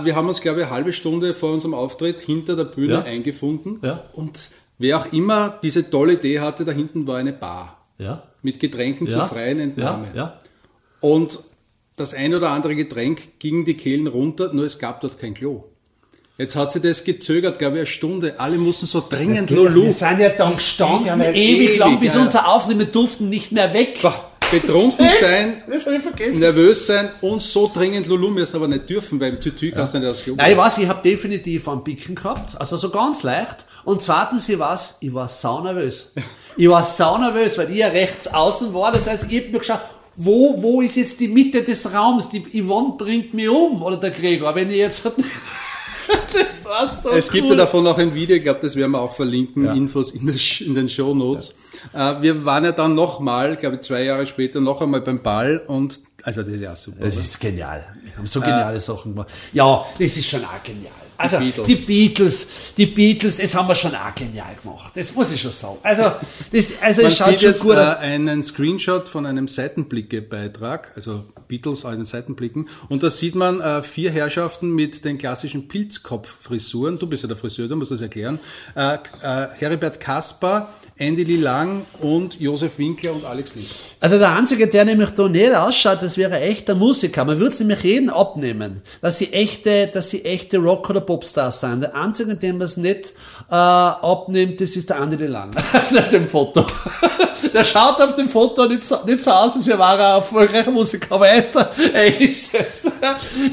[0.01, 2.95] Äh, wir haben uns, glaube ich, eine halbe Stunde vor unserem Auftritt hinter der Bühne
[2.95, 3.03] Ja.
[3.03, 3.81] eingefunden.
[3.83, 4.03] Ja.
[4.15, 4.39] Und
[4.79, 8.23] wer auch immer diese tolle Idee hatte, da hinten war eine Bar Ja.
[8.43, 9.19] mit Getränken Ja.
[9.19, 10.09] zur freien Entnahme.
[10.15, 10.17] Ja.
[10.23, 10.41] ja.
[11.01, 11.41] Und
[11.97, 15.65] das ein oder andere Getränk ging die Kehlen runter, nur es gab dort kein Klo.
[16.40, 18.38] Jetzt hat sie das gezögert, glaube ich, eine Stunde.
[18.38, 19.83] Alle mussten so dringend Lulu.
[19.83, 22.20] Wir sind ja dann gestanden, ewig, ewig, lang, bis ja.
[22.20, 23.98] unser Aufnehmen durften nicht mehr weg.
[24.48, 25.62] Betrunken sein,
[26.38, 29.98] nervös sein und so dringend Lulu müssen aber nicht dürfen, weil im Tütü kannst du
[29.98, 33.66] nicht Klo Nein, ich weiß, ich habe definitiv einen Picken gehabt, also so ganz leicht.
[33.85, 36.12] Und zweitens, ich weiß, ich war saunervös.
[36.61, 38.90] Ich war saunervös, weil ich ja rechts außen war.
[38.90, 39.79] Das heißt, ich habe nur geschaut,
[40.16, 42.31] wo, wo ist jetzt die Mitte des Raums?
[42.31, 45.05] Die Yvonne bringt mich um, oder der Gregor, wenn ich jetzt...
[46.33, 47.51] das war so Es gibt cool.
[47.51, 50.37] ja davon auch ein Video, ich glaube, das werden wir auch verlinken, Infos in, der,
[50.61, 51.57] in den Show Notes.
[51.92, 55.62] Äh, wir waren ja dann nochmal, glaube ich, zwei Jahre später noch einmal beim Ball
[55.66, 57.05] und, also das ist ja super.
[57.05, 57.85] Das ist genial.
[58.03, 59.31] Wir haben so geniale Sachen gemacht.
[59.53, 60.92] Ja, das ist schon auch genial.
[61.18, 61.87] Also die Beatles.
[61.87, 62.48] Beatles.
[62.76, 64.92] die Beatles, das haben wir schon auch genial gemacht.
[64.94, 65.78] Das muss ich schon sagen.
[65.83, 66.02] Also,
[66.52, 67.96] das, also Man es schaut sieht schon jetzt gut äh, aus.
[67.98, 72.68] einen Screenshot von einem Seitenblicke-Beitrag, also Beatles den Seitenblicken.
[72.88, 76.98] Und da sieht man äh, vier Herrschaften mit den klassischen Pilzkopffrisuren.
[76.98, 78.38] Du bist ja der Friseur, du musst das erklären.
[78.76, 78.98] Äh, äh,
[79.59, 83.76] Heribert Kaspar, Andy Lee Lang und Josef Winkler und Alex List.
[84.00, 87.24] Also der Einzige, der nämlich da nicht ausschaut, das wäre echter Musiker.
[87.24, 91.62] Man würde es nämlich jeden abnehmen, dass sie echte, dass sie echte Rock- oder Popstars
[91.62, 91.81] sind.
[91.81, 93.14] Der Einzige, den man es nicht
[93.51, 96.67] äh, abnimmt, das ist der Andi Lang auf dem Foto.
[97.55, 100.71] der schaut auf dem Foto nicht so, nicht so aus, als wäre er ein erfolgreicher
[100.71, 101.55] Musiker, aber er ist,
[101.93, 102.85] er ist es.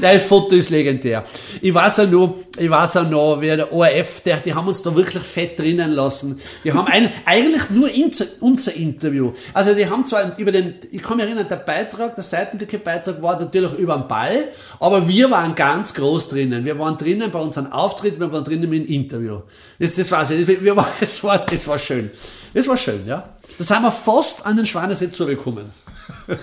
[0.00, 1.24] das Foto ist legendär.
[1.60, 4.82] Ich weiß auch noch, ich weiß auch noch, wie der ORF, der, die haben uns
[4.82, 6.40] da wirklich fett drinnen lassen.
[6.64, 9.32] Die haben ein, eigentlich nur unser, unser Interview.
[9.52, 13.38] Also die haben zwar über den, ich kann mich erinnern, der Beitrag, der Seitenblicke-Beitrag war
[13.38, 14.48] natürlich über den Ball,
[14.80, 16.64] aber wir waren ganz groß drinnen.
[16.64, 19.40] Wir waren drinnen bei unseren Auftritten, wir waren drinnen mit dem Interview.
[19.78, 20.30] Das, das war's.
[20.30, 22.10] Wir waren, das, war, das war schön.
[22.54, 23.28] Das war schön, ja.
[23.58, 25.72] Da sind wir fast an den Schwanesee zurückgekommen.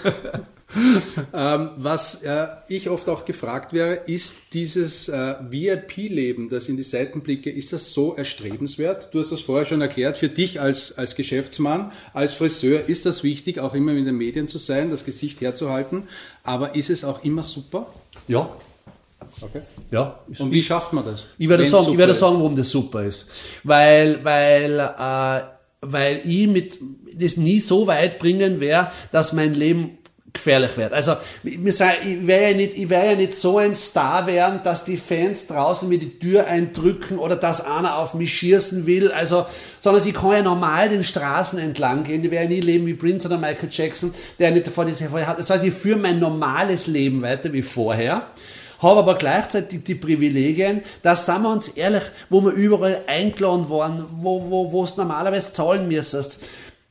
[1.34, 6.84] Ähm, was äh, ich oft auch gefragt wäre, ist dieses äh, VIP-Leben, das in die
[6.84, 9.14] Seitenblicke, ist das so erstrebenswert?
[9.14, 13.24] Du hast das vorher schon erklärt, für dich als, als Geschäftsmann, als Friseur ist das
[13.24, 16.08] wichtig, auch immer in den Medien zu sein, das Gesicht herzuhalten,
[16.44, 17.94] aber ist es auch immer super?
[18.28, 18.50] Ja.
[19.42, 19.62] Okay.
[19.92, 20.20] Ja.
[20.40, 21.28] Und wie schafft man das?
[21.38, 23.30] Ich werde sagen, ich werde sagen, warum das super ist.
[23.64, 25.42] Weil, weil, äh,
[25.82, 26.78] weil ich mit,
[27.16, 29.98] das nie so weit bringen werde, dass mein Leben
[30.34, 30.94] gefährlich wird.
[30.94, 34.98] Also, ich wäre ja nicht, ich wäre ja nicht so ein Star werden, dass die
[34.98, 39.12] Fans draußen mir die Tür eindrücken oder dass einer auf mich schießen will.
[39.12, 39.46] Also,
[39.80, 42.24] sondern ich kann ja normal den Straßen entlang gehen.
[42.24, 45.28] Ich werde ja nie leben wie Prince oder Michael Jackson, der nicht davor diese vorher
[45.28, 45.38] hat.
[45.38, 48.28] Das heißt, ich führe mein normales Leben weiter wie vorher
[48.84, 54.06] habe aber gleichzeitig die Privilegien, dass, sagen wir uns ehrlich, wo wir überall eingeladen waren,
[54.18, 56.42] wo, wo, wo es normalerweise zahlen müsstest,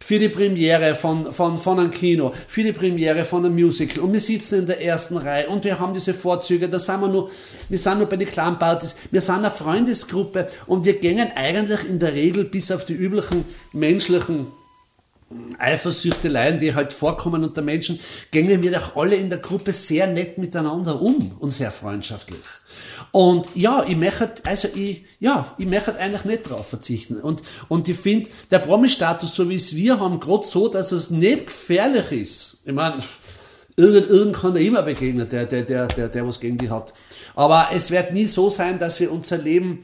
[0.03, 4.03] für die Premiere von, von, von einem Kino, für die Premiere von einem Musical.
[4.03, 7.09] Und wir sitzen in der ersten Reihe und wir haben diese Vorzüge, da sind wir
[7.09, 7.31] nur,
[7.69, 11.89] wir sind nur bei den kleinen Partys, wir sind eine Freundesgruppe und wir gehen eigentlich
[11.89, 14.49] in der Regel bis auf die üblichen menschlichen
[15.59, 20.39] Eifersüchteleien, die halt vorkommen unter Menschen, gehen wir doch alle in der Gruppe sehr nett
[20.39, 22.41] miteinander um und sehr freundschaftlich.
[23.11, 27.21] Und ja, ich möchte, also ich, ja, ich möchte eigentlich nicht drauf verzichten.
[27.21, 31.11] Und, und ich finde, der Promi-Status, so wie es wir haben, gerade so, dass es
[31.11, 32.63] nicht gefährlich ist.
[32.65, 33.03] Ich meine,
[33.77, 36.95] irgend, irgend kann er immer begegnen, der, der, der, der, der was gegen die hat.
[37.35, 39.81] Aber es wird nie so sein, dass wir unser Leben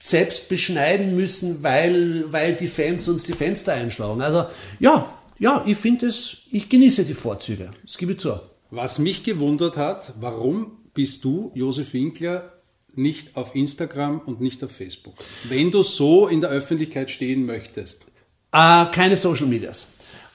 [0.00, 4.20] selbst beschneiden müssen, weil, weil die Fans uns die Fenster einschlagen.
[4.22, 4.46] Also,
[4.80, 7.70] ja, ja, ich finde es, ich genieße die Vorzüge.
[7.84, 8.40] Das gebe ich zu.
[8.70, 12.52] Was mich gewundert hat, warum bist du, Josef Winkler,
[12.94, 15.14] nicht auf Instagram und nicht auf Facebook?
[15.48, 18.06] Wenn du so in der Öffentlichkeit stehen möchtest.
[18.52, 19.88] Äh, keine Social Medias.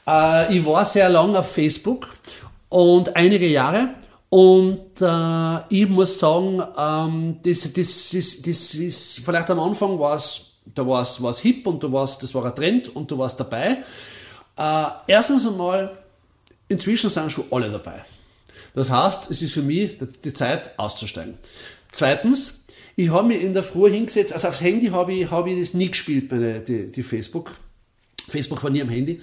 [0.08, 2.10] Äh, ich war sehr lange auf Facebook
[2.69, 3.95] und einige Jahre.
[4.34, 10.15] Und äh, ich muss sagen, ähm, das, das, ist, das ist, vielleicht am Anfang war
[10.15, 13.12] es, da war es, war es hip und da war's, das war ein Trend und
[13.12, 13.84] du warst dabei.
[14.58, 15.96] Äh, erstens einmal,
[16.67, 18.04] inzwischen sind schon alle dabei.
[18.74, 21.38] Das heißt, es ist für mich die- Zeit auszusteigen.
[21.91, 22.63] Zweitens,
[22.96, 25.76] ich habe mich in der Früh hingesetzt, also aufs Handy habe ich, habe ich das
[25.76, 27.52] nie gespielt, meine, die, die Facebook.
[28.30, 29.20] Facebook war nie am Handy.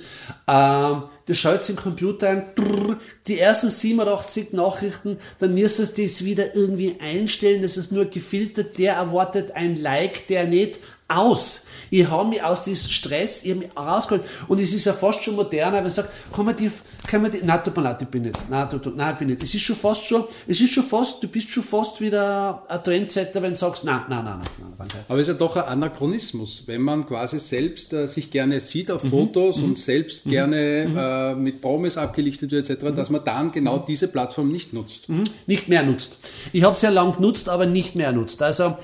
[0.47, 6.25] Ähm, du schaut im Computer ein, drrr, die ersten 87 Nachrichten, dann müsstest du das
[6.25, 11.63] wieder irgendwie einstellen, das ist nur gefiltert, der erwartet ein Like, der nicht aus.
[11.91, 14.25] Ich habe mich aus diesem Stress ich hab mich rausgeholt.
[14.49, 16.71] Und es ist ja fast schon moderner, wenn man sagt, kann man die,
[17.07, 19.19] kann man die, nein, tut mir leid, ich bin nicht, nein, du, du, nein, ich
[19.19, 19.43] bin nicht.
[19.43, 22.83] Es ist schon fast schon, es ist schon fast, du bist schon fast wieder ein
[22.85, 24.89] Trendsetter, wenn du sagst, nein, nein, nein, nein, nein.
[25.09, 28.91] Aber es ist ja doch ein Anachronismus, wenn man quasi selbst äh, sich gerne sieht
[28.91, 33.79] auf Fotos und selbst gerne äh, mit Promis abgelichtet wird etc., dass man dann genau
[33.79, 35.09] diese Plattform nicht nutzt.
[35.47, 36.19] nicht mehr nutzt.
[36.53, 38.43] Ich habe sehr lang genutzt, aber nicht mehr nutzt.
[38.43, 38.77] Also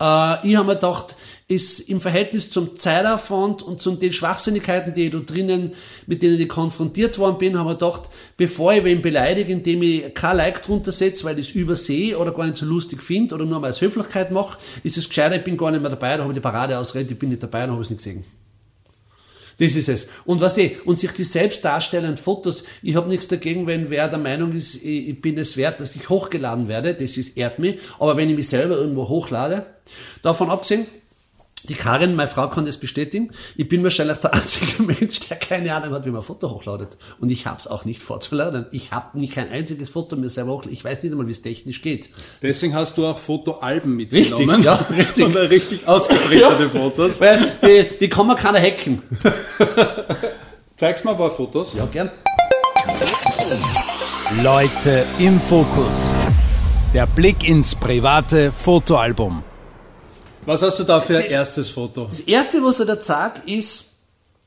[0.00, 1.16] äh, ich habe mir gedacht,
[1.50, 5.72] ist im Verhältnis zum Zeitaufwand und zu den Schwachsinnigkeiten, die ich da drinnen,
[6.06, 10.12] mit denen ich konfrontiert worden bin, habe ich gedacht, bevor ich wen beleidige, indem ich
[10.12, 13.46] kein Like drunter setze, weil ich es übersehe oder gar nicht so lustig finde oder
[13.46, 16.22] nur mal als Höflichkeit mache, ist es gescheiter, ich bin gar nicht mehr dabei, da
[16.22, 18.24] habe ich die Parade ausredet, ich bin nicht dabei, dann habe ich es nicht gesehen.
[19.58, 20.10] Das ist es.
[20.26, 24.08] Und was die, und sich die selbst darstellenden Fotos, ich habe nichts dagegen, wenn wer
[24.08, 27.58] der Meinung ist, ich, ich bin es wert, dass ich hochgeladen werde, das ist ehrt
[27.58, 29.64] mich, aber wenn ich mich selber irgendwo hochlade,
[30.22, 30.86] davon abgesehen,
[31.68, 33.30] die Karin, meine Frau, kann das bestätigen.
[33.56, 36.96] Ich bin wahrscheinlich der einzige Mensch, der keine Ahnung hat, wie man ein Foto hochladet.
[37.20, 38.66] Und ich habe es auch nicht vorzuladen.
[38.72, 40.72] Ich habe nicht kein einziges Foto mir selber hochladen.
[40.72, 42.08] Ich weiß nicht einmal, wie es technisch geht.
[42.42, 44.62] Deswegen hast du auch Fotoalben mitgenommen.
[44.64, 45.24] ja, richtig.
[45.24, 47.20] Und richtig ausgeprägte Fotos.
[47.20, 49.02] Weil die, die kann man keiner hacken.
[50.76, 51.74] Zeig's mal ein paar Fotos.
[51.74, 52.10] Ja, gern.
[54.42, 56.12] Leute im Fokus.
[56.94, 59.42] Der Blick ins private Fotoalbum.
[60.48, 62.06] Was hast du da für ein erstes Foto?
[62.06, 63.84] Das erste, was er da sagt, ist,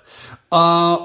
[0.53, 0.57] Äh,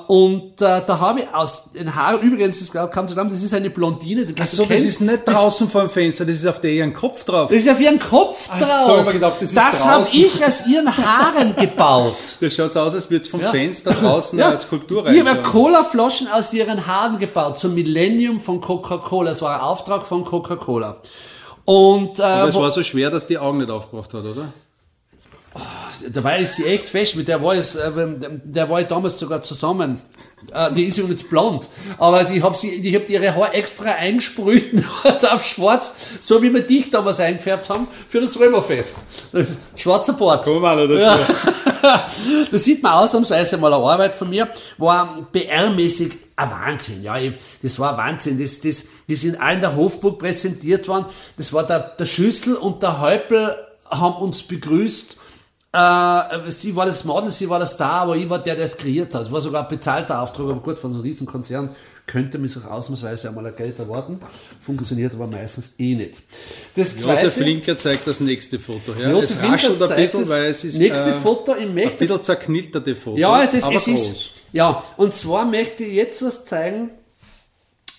[0.07, 3.69] und äh, da habe ich aus den Haaren, übrigens, das kam zusammen, das ist eine
[3.71, 4.25] Blondine.
[4.27, 6.93] Die Ach so, das ist nicht draußen vor dem Fenster, das ist auf der ihren
[6.93, 7.49] Kopf drauf.
[7.49, 8.69] Das ist auf ihren Kopf Ach drauf.
[8.85, 12.15] so, ich gedacht, das ist das habe ich aus ihren Haaren gebaut.
[12.39, 13.49] Das schaut so aus, als würde es vom Ja.
[13.51, 14.49] Fenster draußen Ja.
[14.49, 15.41] eine Skulptur Ich habe.
[15.41, 19.31] Cola-Flaschen aus ihren Haaren gebaut, zum Millennium von Coca-Cola.
[19.31, 20.97] Das war ein Auftrag von Coca-Cola.
[21.65, 24.53] Und, äh, Das wo- war so schwer, dass die Augen nicht aufgebracht hat, oder?
[26.11, 27.91] Dabei ist sie echt fest, mit der war ich, äh,
[28.43, 30.01] der war ich damals sogar zusammen.
[30.51, 34.83] Äh, Die ist übrigens blond, aber die hab sie, die hab ihre Haare extra eingesprüht
[35.31, 38.97] auf schwarz, so wie wir dich damals eingefärbt haben für das Römerfest.
[39.75, 40.47] Schwarzer Bart.
[40.47, 41.19] Auch noch dazu.
[42.51, 47.01] da sieht man ausnahmsweise mal eine Arbeit von mir, war PR-mäßig ein Wahnsinn.
[47.01, 48.39] Ja, ich- das war ein Wahnsinn.
[48.39, 51.05] Das, das, die sind auch in der Hofburg präsentiert worden.
[51.37, 53.55] Das war der, der Schüssel und der Häupl
[53.89, 55.17] haben uns begrüßt.
[55.75, 58.77] Äh, sie war das Model, sie war der Star, aber ich war der, der es
[58.77, 59.23] kreiert hat.
[59.23, 61.75] Es war sogar ein bezahlter Auftrag, aber gut, von so einem Riesenkonzern
[62.07, 64.21] könnte man sich ausnahmsweise einmal ein Geld erwarten.
[64.61, 66.23] Funktioniert aber meistens eh nicht.
[66.75, 68.93] Das Josef Linker zeigt das nächste Foto.
[68.97, 71.55] Ja, Josef es raschelt ein bisschen, das weil es ist nächste äh, Foto.
[71.55, 74.09] Ich ein möchte bisschen zerknitterte Fotos, ja, das, aber es groß.
[74.09, 76.91] ist, ja, und zwar möchte ich jetzt was zeigen,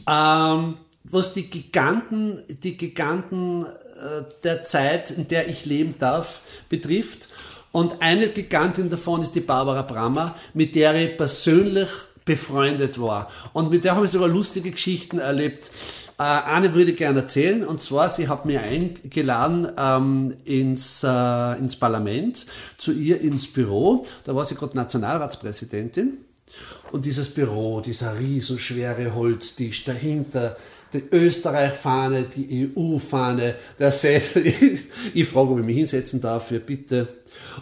[0.08, 7.28] ähm, was die Giganten, die Giganten äh, der Zeit, in der ich leben darf, betrifft.
[7.76, 11.90] Und eine Gigantin davon ist die Barbara Brammer, mit der ich persönlich
[12.24, 13.30] befreundet war.
[13.52, 15.70] Und mit der habe ich sogar lustige Geschichten erlebt.
[16.18, 21.58] Äh, eine würde ich gerne erzählen, und zwar, sie hat mir eingeladen ähm, ins, äh,
[21.58, 22.46] ins Parlament,
[22.78, 24.06] zu ihr ins Büro.
[24.24, 26.14] Da war sie gerade Nationalratspräsidentin.
[26.92, 30.56] Und dieses Büro, dieser riesenschwere Holztisch, dahinter
[30.92, 34.44] die Österreich-Fahne, die EU-Fahne, der Sessel.
[35.14, 37.08] Ich frage, ob ich mich hinsetzen darf, ja bitte.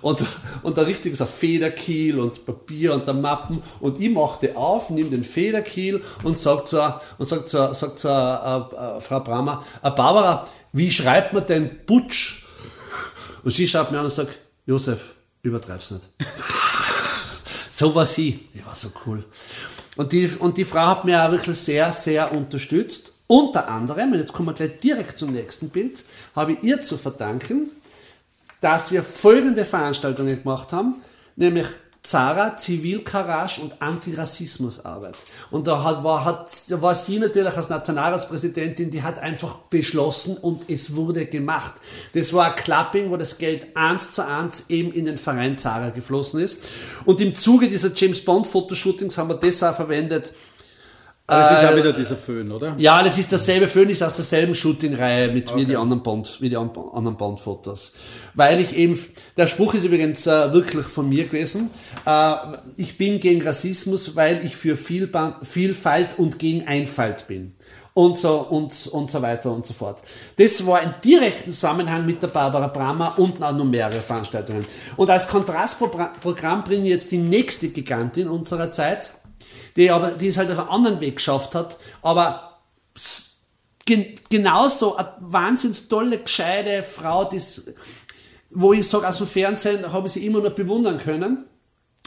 [0.03, 0.19] Und,
[0.63, 0.79] und
[1.13, 3.63] so Federkiel und Papier und der Mappen.
[3.81, 8.11] Und ich machte auf, nimm den Federkiel und sag zur, und sag zur, sag zur
[8.11, 12.45] äh, äh, Frau Brammer, äh, Barbara, wie schreibt man denn Butsch?
[13.43, 16.09] Und sie schaut mir an und sagt, Josef, übertreib's nicht.
[17.77, 18.49] So war sie.
[18.55, 19.25] Die war so cool.
[19.97, 23.13] Und die, und die Frau hat mir auch wirklich sehr, sehr unterstützt.
[23.35, 26.05] Unter anderem, und jetzt kommen wir gleich direkt zum nächsten Bild,
[26.37, 27.68] habe ich ihr zu verdanken,
[28.61, 31.03] dass wir folgende Veranstaltungen gemacht haben,
[31.35, 31.66] nämlich
[32.05, 35.16] Zara, Zivilcourage und Antirassismusarbeit.
[35.51, 36.47] Und da hat, war, hat,
[36.81, 41.75] war sie natürlich als Nationalratspräsidentin, die hat einfach beschlossen und es wurde gemacht.
[42.12, 45.90] Das war ein Clapping, wo das Geld eins zu eins eben in den Verein Zara
[45.90, 46.61] geflossen ist.
[47.05, 50.33] Und im Zuge dieser James Bond Fotoshootings haben wir das auch verwendet,
[51.27, 52.75] Aber es ist Äh, auch wieder dieser Föhn, oder?
[52.77, 56.51] ja, das ist derselbe Föhn, ist aus derselben Shooting-Reihe mit wie die anderen Bond, wie
[56.51, 57.95] die an- anderen Bond-Fotos.
[58.35, 58.99] Weil ich eben,
[59.37, 61.71] der Spruch ist übrigens äh, wirklich von mir gewesen.
[62.05, 62.35] Äh,
[62.77, 67.55] ich bin gegen Rassismus, weil ich für Vielba Vielfalt und gegen Einfalt bin.
[67.95, 70.03] Und so, und, und so weiter und so fort.
[70.37, 74.67] Das war in direkten Zusammenhang mit der Barbara Brammer und auch noch mehrere Veranstaltungen.
[74.97, 79.11] Und als Kontrastprogramm bringe ich jetzt die nächste Gigantin unserer Zeit,
[79.77, 82.61] die aber, die es halt auf einen anderen Weg geschafft hat, aber
[83.85, 87.75] gen genauso eine wahnsinns tolle, gescheite Frau, die's,
[88.51, 91.47] wo ich sage, aus dem Fernsehen habe ich sie immer noch bewundern können.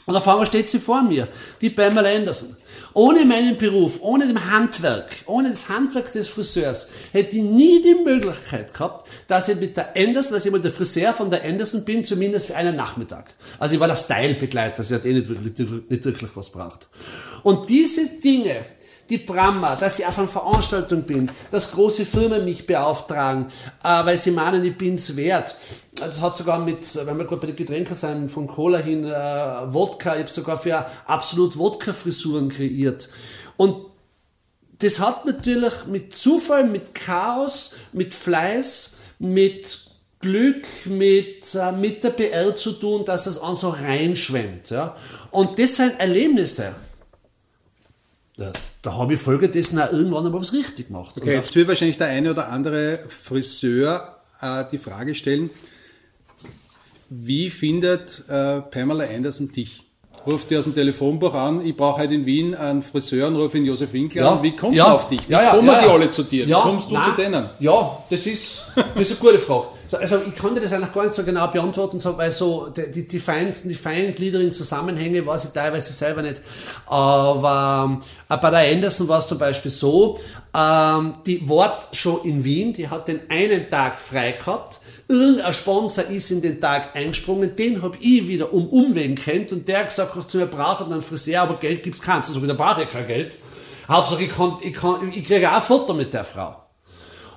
[0.08, 1.28] Und auf einmal steht sie vor mir,
[1.60, 2.56] die Pamela Anderson.
[2.94, 8.04] Ohne meinen Beruf, ohne dem Handwerk, ohne das Handwerk des Friseurs, hätte ich nie die
[8.06, 11.84] Möglichkeit gehabt, dass ich mit der Anderson, dass ich mal der Friseur von der Anderson
[11.84, 13.34] bin, zumindest für einen Nachmittag.
[13.60, 15.58] Also ich war der Style-Begleiter, sie hat eh nicht wirklich,
[15.90, 16.88] nicht wirklich was braucht.
[17.44, 18.66] Und diese Dinge,
[19.10, 23.48] die Brammer, dass ich auf einer Veranstaltung bin, dass große Firmen mich beauftragen,
[23.84, 25.56] äh, weil sie meinen, ich bin's wert.
[25.96, 29.74] Das hat sogar mit, wenn wir gerade bei den Getränken sind, von Cola hin, äh,
[29.74, 33.10] Wodka, ich habe sogar für absolut Wodka-Frisuren kreiert.
[33.56, 33.86] Und
[34.80, 39.88] das hat natürlich mit Zufall, mit Chaos, mit Fleiß, mit
[40.20, 44.70] Glück, mit, äh, mit der PR zu tun, dass es an so reinschwemmt.
[44.70, 44.96] Ja?
[45.32, 46.76] Und das sind Erlebnisse.
[48.38, 51.16] Ja, da habe ich folgedessen auch irgendwann einmal was richtig gemacht.
[51.18, 55.50] Okay, jetzt wird wahrscheinlich der eine oder andere Friseur äh, die Frage stellen,
[57.10, 59.87] wie findet äh, Pamela Anderson dich?
[60.26, 63.58] Ruft die aus dem Telefonbuch an, ich brauche heute in Wien einen Friseur und rufe
[63.58, 64.32] ihn Josef Winkler Ja.
[64.34, 64.44] an.
[64.44, 64.88] Wie kommt Ja.
[64.88, 65.22] er auf dich?
[65.28, 66.46] Wie Ja, ja, kommen die alle zu dir?
[66.46, 67.04] Wie Ja, kommst du nein.
[67.04, 67.50] zu denen?
[67.60, 69.68] Ja, das ist, das ist eine gute Frage.
[69.88, 72.92] So, Also ich kann dir das eigentlich gar nicht so genau beantworten, weil so die,
[72.92, 76.42] die, die, feinen, die feingliedrigen Zusammenhänge weiß ich teilweise selber nicht.
[76.88, 78.00] Aber
[78.30, 80.18] äh, bei der Anderson war es zum Beispiel so,
[80.54, 84.80] ähm, die Wort schon in Wien, die hat den einen Tag frei gehabt.
[85.10, 89.68] Irgendein Sponsor ist in den Tag eingesprungen, den hab ich wieder um Umwegen kennt und
[89.68, 92.28] der gesagt hat zu mir, braucht einen Friseur, aber Geld gibt's keins.
[92.28, 93.38] Also da brauche ich kein Geld.
[93.88, 96.58] Hauptsache ich, kann, ich, kann, ich kriege auch ein Foto mit der Frau.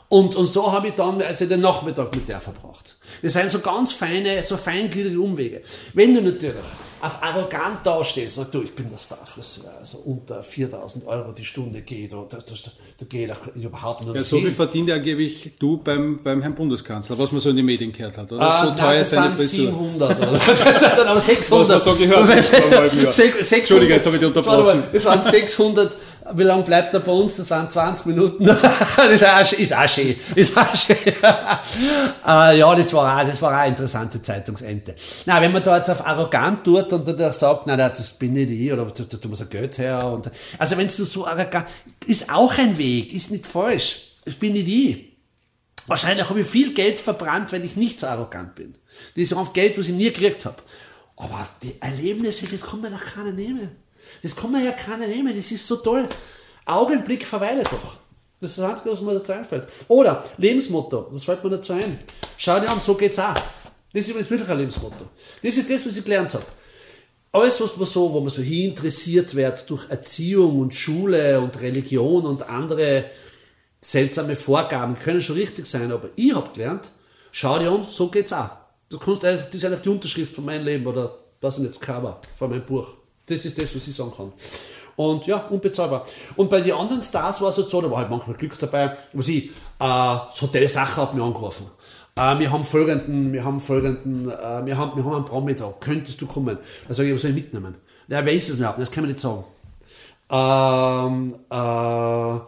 [0.08, 2.96] Und, und so habe ich dann also den Nachmittag mit der verbracht.
[3.22, 5.62] Das sind so ganz feine, so feingliedrige Umwege.
[5.94, 6.54] Wenn du natürlich
[7.02, 11.80] auf arrogant dastehst, sagst du, ich bin der Starfriseur, also unter 4000 Euro die Stunde
[11.80, 12.62] geht, oder das,
[12.98, 17.18] da geht auch überhaupt nicht Ja, so viel verdient angeblich du beim, beim Herrn Bundeskanzler,
[17.18, 18.30] was man so in die Medien gehört hat.
[18.30, 18.42] Oder?
[18.42, 19.66] Ah, so nein, teuer das seine sind Frisur.
[19.66, 21.68] 700 oder das sind dann aber 600.
[21.68, 23.12] Was man so gehört hat vor einem halben Jahr.
[23.12, 24.82] Sech- 600 Entschuldige, jetzt habe ich dich unterbrochen.
[24.92, 25.96] Das waren 600,
[26.34, 27.36] wie lange bleibt er bei uns?
[27.36, 28.44] Das waren 20 Minuten.
[28.96, 30.16] Das ist auch, ist auch schön.
[30.34, 30.96] Ist auch schön.
[30.96, 31.12] äh,
[32.58, 34.94] ja, das war auch, das war auch eine interessante Zeitungsente.
[35.26, 38.50] Na, wenn man da jetzt auf arrogant tut und dann sagt, nein, das bin nicht
[38.50, 40.06] ich, oder da, da muss ein Geld her.
[40.06, 41.66] Und, also wenn du so arrogant,
[42.06, 44.12] ist auch ein Weg, ist nicht falsch.
[44.24, 45.10] Das bin nicht ich.
[45.86, 48.74] Wahrscheinlich habe ich viel Geld verbrannt, weil ich nicht so arrogant bin.
[49.14, 50.62] Das ist auch Geld, was ich nie gekriegt habe.
[51.16, 53.70] Aber die Erlebnisse, das kann mir doch keiner nehmen.
[54.22, 55.34] Das kann mir ja keiner nehmen.
[55.34, 56.08] Das ist so toll.
[56.66, 57.98] Augenblick verweile doch.
[58.40, 59.66] Das ist das Einzige, was mir dazu einfällt.
[59.88, 61.08] Oder Lebensmotto.
[61.10, 61.98] Was fällt mir dazu ein?
[62.36, 63.34] Schau dir an, so geht's auch.
[63.34, 65.04] Das ist übrigens wirklich ein Lebensmotto.
[65.42, 66.44] Das ist das, was ich gelernt habe.
[67.32, 71.60] Alles, was man so, wo man so hin interessiert wird durch Erziehung und Schule und
[71.60, 73.04] Religion und andere
[73.80, 76.90] seltsame Vorgaben können schon richtig sein, aber ich habe gelernt,
[77.32, 78.50] schau dir an, so geht's auch.
[78.88, 82.20] Du kannst, das ist eigentlich die Unterschrift von meinem Leben oder was ist jetzt Cover
[82.36, 82.88] von meinem Buch.
[83.30, 84.32] Das ist das, was ich sagen kann.
[84.96, 86.04] Und ja, unbezahlbar.
[86.36, 88.96] Und bei den anderen Stars war es halt so, da war halt manchmal Glück dabei,
[89.12, 91.66] was ich, äh, das Hotel Sacher hat mich angerufen.
[92.16, 95.72] Äh, wir haben folgenden, wir haben folgenden, äh, wir haben, wir haben einen Promi da,
[95.80, 96.58] könntest du kommen?
[96.88, 97.76] Da sage ich, was soll ich mitnehmen?
[98.08, 98.78] Ja, wer ist es überhaupt?
[98.78, 99.44] Das kann man nicht sagen.
[100.28, 102.40] Ähm, äh,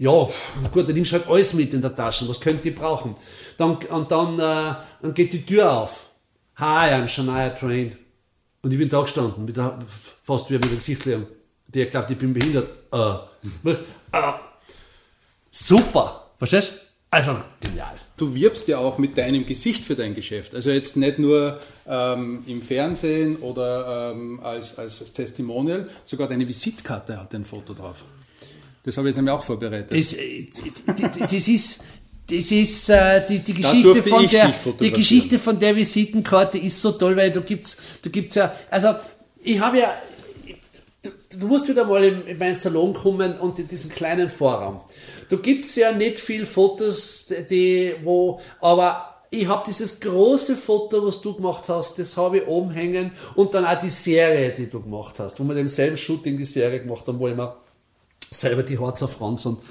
[0.00, 0.28] ja,
[0.72, 2.28] gut, dann nimmst halt alles mit in der Tasche.
[2.28, 3.14] Was könnt ihr brauchen?
[3.56, 6.10] Dann, und dann, äh, dann geht die Tür auf.
[6.56, 7.96] Hi, I'm Shania Train.
[8.62, 9.78] Und ich bin da gestanden, mit der,
[10.24, 11.26] fast wie mit dem Gesicht leeren.
[11.68, 12.68] Der glaubt, ich bin behindert.
[12.92, 14.32] Äh, äh,
[15.50, 16.30] super.
[16.36, 16.76] Verstehst du?
[17.10, 17.94] Also, genial.
[18.16, 20.54] Du wirbst ja auch mit deinem Gesicht für dein Geschäft.
[20.54, 26.46] Also jetzt nicht nur ähm, im Fernsehen oder ähm, als, als, als Testimonial, sogar deine
[26.46, 28.04] Visitkarte hat ein Foto drauf.
[28.84, 29.92] Das habe ich jetzt nämlich auch vorbereitet.
[29.92, 30.46] Das, äh,
[31.20, 31.84] das ist,
[32.30, 36.92] das ist äh, die, die Geschichte von der die Geschichte von der Visitenkarte ist so
[36.92, 38.94] toll, weil du gibt's du gibt's ja also
[39.42, 39.94] ich habe ja
[41.38, 44.80] du, musst wieder mal in, in meinen Salon kommen und in diesen kleinen Vorraum.
[45.28, 51.20] Da gibt's ja nicht viel Fotos, die wo aber ich habe dieses große Foto, was
[51.20, 54.80] du gemacht hast, das habe ich oben hängen und dann auch die Serie, die du
[54.80, 57.54] gemacht hast, wo wir dem selben Shooting die Serie gemacht haben, wo ich mir
[58.30, 59.56] selber die Haare zerfransen.
[59.56, 59.62] Und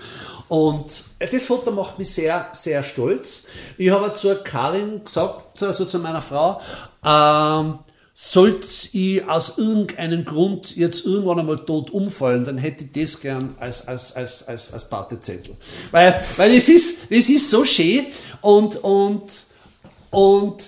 [1.19, 3.45] das Foto macht mich sehr, sehr stolz.
[3.77, 6.61] Ich habe zur Karin gesagt, also zu meiner Frau,
[7.05, 7.79] ähm,
[8.19, 13.53] sollte ich aus irgendeinem Grund jetzt irgendwann einmal tot umfallen, dann hätte ich das gern
[13.59, 15.53] als, als, als, als, als Partezettel.
[15.91, 18.07] Weil, weil es ist, es ist so schön
[18.41, 19.31] und, und,
[20.09, 20.63] und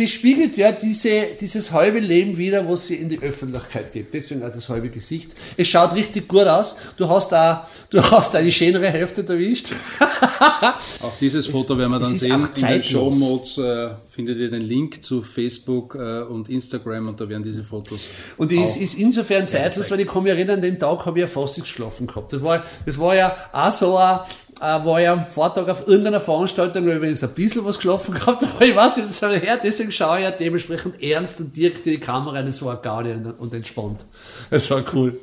[0.00, 4.14] die spiegelt ja diese, dieses halbe Leben wieder, was sie in die Öffentlichkeit gibt.
[4.14, 5.32] Deswegen auch das halbe Gesicht.
[5.58, 6.76] Es schaut richtig gut aus.
[6.96, 9.74] Du hast da, du hast da die schönere Hälfte erwischt.
[11.02, 12.48] Auch dieses Foto werden wir dann sehen.
[12.54, 12.82] In den.
[12.82, 17.42] Show Notes äh, findet ihr den Link zu Facebook äh, und Instagram und da werden
[17.42, 18.08] diese Fotos.
[18.38, 21.26] Und es ist insofern zeitlos, weil ich kann mich erinnern, den Tag habe ich ja
[21.26, 22.32] fast nicht geschlafen gehabt.
[22.32, 24.20] Das war, das war ja auch so ein,
[24.60, 28.14] äh, war ja am Vortag auf irgendeiner Veranstaltung, wo ich übrigens ein bisschen was geschlafen
[28.14, 31.54] gehabt, aber ich weiß nicht, was soll her, deswegen schaue ich ja dementsprechend ernst und
[31.54, 34.06] direkt in die Kamera, das war gar nicht und entspannt.
[34.50, 35.18] Das war cool.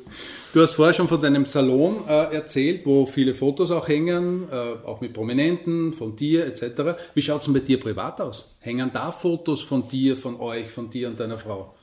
[0.54, 4.86] Du hast vorher schon von deinem Salon äh, erzählt, wo viele Fotos auch hängen, äh,
[4.86, 6.98] auch mit Prominenten, von dir etc.
[7.12, 8.56] Wie schaut es denn bei dir privat aus?
[8.60, 11.74] Hängen da Fotos von dir, von euch, von dir und deiner Frau?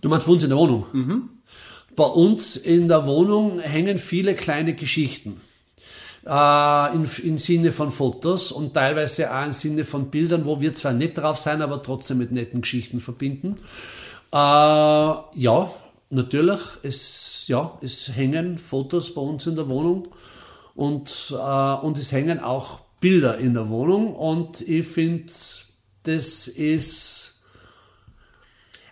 [0.00, 0.86] Du meinst bei uns in der Wohnung?
[1.94, 5.40] Bei uns in der Wohnung hängen viele kleine Geschichten.
[6.26, 10.74] Äh, im, Im Sinne von Fotos und teilweise auch im Sinne von Bildern, wo wir
[10.74, 13.58] zwar nicht drauf sein, aber trotzdem mit netten Geschichten verbinden.
[14.32, 15.72] Äh, ja,
[16.12, 20.08] natürlich, es, ja, es hängen Fotos bei uns in der Wohnung
[20.74, 25.32] und, äh, und es hängen auch Bilder in der Wohnung und ich finde,
[26.04, 27.31] das ist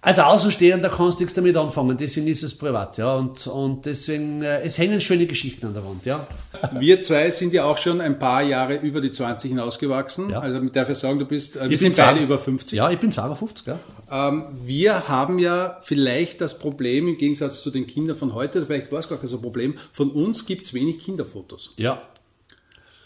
[0.03, 3.17] Als Außenstehender kannst du nichts damit anfangen, deswegen ist es privat, ja.
[3.17, 6.27] Und, und deswegen, äh, es hängen schöne Geschichten an der Wand, ja.
[6.79, 10.31] Wir zwei sind ja auch schon ein paar Jahre über die 20 hinausgewachsen.
[10.31, 10.41] Ja.
[10.41, 12.79] Also mit darf ich sagen, du bist, äh, wir sind beide über 50.
[12.79, 13.79] Ja, ich bin 52, ja.
[14.11, 18.91] Ähm, wir haben ja vielleicht das Problem, im Gegensatz zu den Kindern von heute, vielleicht
[18.91, 21.73] war es gar kein so Problem, von uns gibt es wenig Kinderfotos.
[21.77, 22.01] Ja.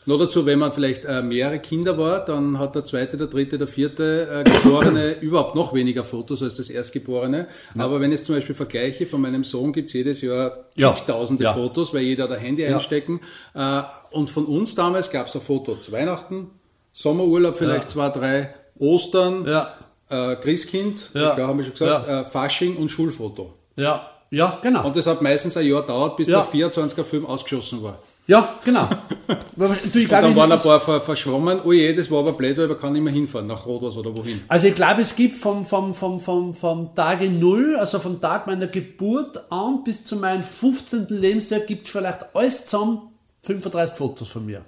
[0.06, 3.56] Nur dazu, wenn man vielleicht äh, mehrere Kinder war, dann hat der zweite, der dritte,
[3.56, 7.48] der vierte äh, Geborene überhaupt noch weniger Fotos als das Erstgeborene.
[7.78, 10.94] Aber wenn ich es zum Beispiel vergleiche, von meinem Sohn gibt es jedes Jahr Ja.
[10.94, 11.52] zigtausende Ja.
[11.54, 12.74] Fotos, weil jeder da Handy Ja.
[12.74, 13.20] einstecken.
[13.54, 16.50] Äh, und von uns damals gab es ein Foto zu Weihnachten,
[16.92, 17.88] Sommerurlaub vielleicht Ja.
[17.88, 19.74] zwei, drei, Ostern, Ja.
[20.10, 21.34] äh, Christkind, Ja.
[21.34, 22.20] klar haben wir schon gesagt, Ja.
[22.20, 23.54] äh, Fasching und Schulfoto.
[23.76, 24.84] Ja, ja, genau.
[24.86, 26.40] Und das hat meistens ein Jahr gedauert, bis Ja.
[26.40, 27.98] der 24er Film ausgeschossen war.
[28.26, 28.88] Ja, genau.
[29.56, 31.60] du, ich Und glaube, dann waren ein paar ver verschwommen.
[31.64, 34.16] Oh je, das war aber blöd, weil man kann nicht mehr hinfahren, nach Rodos oder
[34.16, 34.42] wohin.
[34.48, 38.46] Also ich glaube, es gibt vom, vom, vom, vom, vom Tage Null, also vom Tag
[38.46, 41.06] meiner Geburt an bis zu meinem 15.
[41.10, 43.02] Lebensjahr gibt es vielleicht alles zusammen
[43.42, 44.64] 35 Fotos von mir.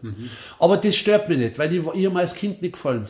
[0.59, 3.07] Aber das stört mich nicht, weil ich, ich mir als Kind nicht gefallen.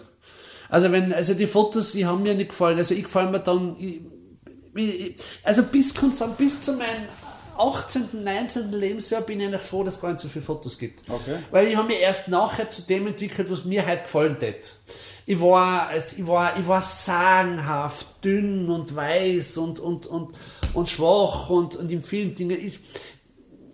[0.69, 2.79] Also wenn, also die Fotos, die haben mir nicht gefallen.
[2.79, 4.01] Also ich gefallen mir dann, ich,
[4.75, 5.93] ich, also bis,
[6.39, 7.09] bis zu meinem
[7.59, 8.73] 18., 19.
[8.73, 11.03] Lebensjahr bin ich eigentlich froh, dass es gar nicht so viele Fotos gibt.
[11.09, 11.39] Okay.
[11.51, 14.73] Weil ich habe mich erst nachher zu dem entwickelt, was mir halt gefallen hat.
[15.29, 20.33] Ich war, ich war, ich war sagenhaft dünn und weiß und, und, und,
[20.73, 22.85] und schwach und, und in vielen Dingen ist,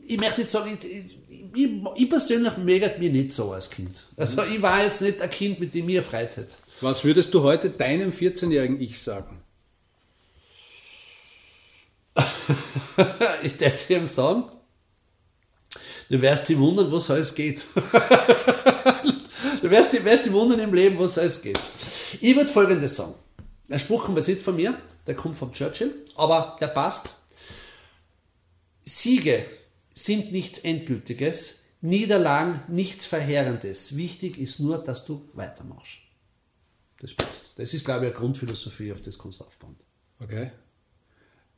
[0.07, 1.19] ich möchte jetzt sagen, ich,
[1.55, 4.05] ich, ich persönlich möge mir nicht so als Kind.
[4.17, 6.57] Also ich war jetzt nicht ein Kind, mit dem mir Freude hätte.
[6.81, 9.42] Was würdest du heute deinem 14-jährigen Ich sagen?
[13.43, 14.45] ich werde ihm sagen,
[16.09, 17.65] du wirst dich wundern, was alles geht.
[19.63, 21.59] du wirst dich, wirst dich wundern im Leben, was alles geht.
[22.21, 23.15] Ich würde folgendes sagen.
[23.71, 27.17] Ein Spruch kommt jetzt nicht von mir, der kommt von Churchill, aber der passt.
[28.83, 29.47] Siege
[29.95, 33.97] sind nichts Endgültiges, Niederlagen nichts Verheerendes.
[33.97, 35.99] Wichtig ist nur, dass du weitermachst.
[37.01, 37.53] Das passt.
[37.57, 39.77] Das ist, glaube ich, eine Grundphilosophie, auf das kannst du aufbauen.
[40.21, 40.53] Okay.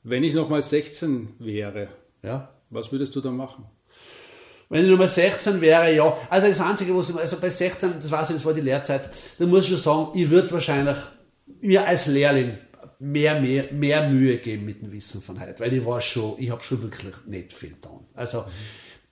[0.04, 1.88] Wenn ich nochmal 16 wäre,
[2.22, 2.50] Ja?
[2.70, 3.64] was würdest du dann machen?
[4.68, 6.16] Wenn ich Nummer 16 wäre, ja.
[6.30, 9.08] Also das Einzige, was ich, also bei 16, das weiß ich, das war die Lehrzeit,
[9.38, 10.96] da muss ich schon sagen, ich würde wahrscheinlich
[11.60, 12.58] mir als Lehrling
[12.98, 16.50] mehr, mehr, mehr Mühe geben mit dem Wissen von heute, weil ich war schon, ich
[16.50, 18.00] habe schon wirklich nicht viel getan.
[18.14, 18.44] Also,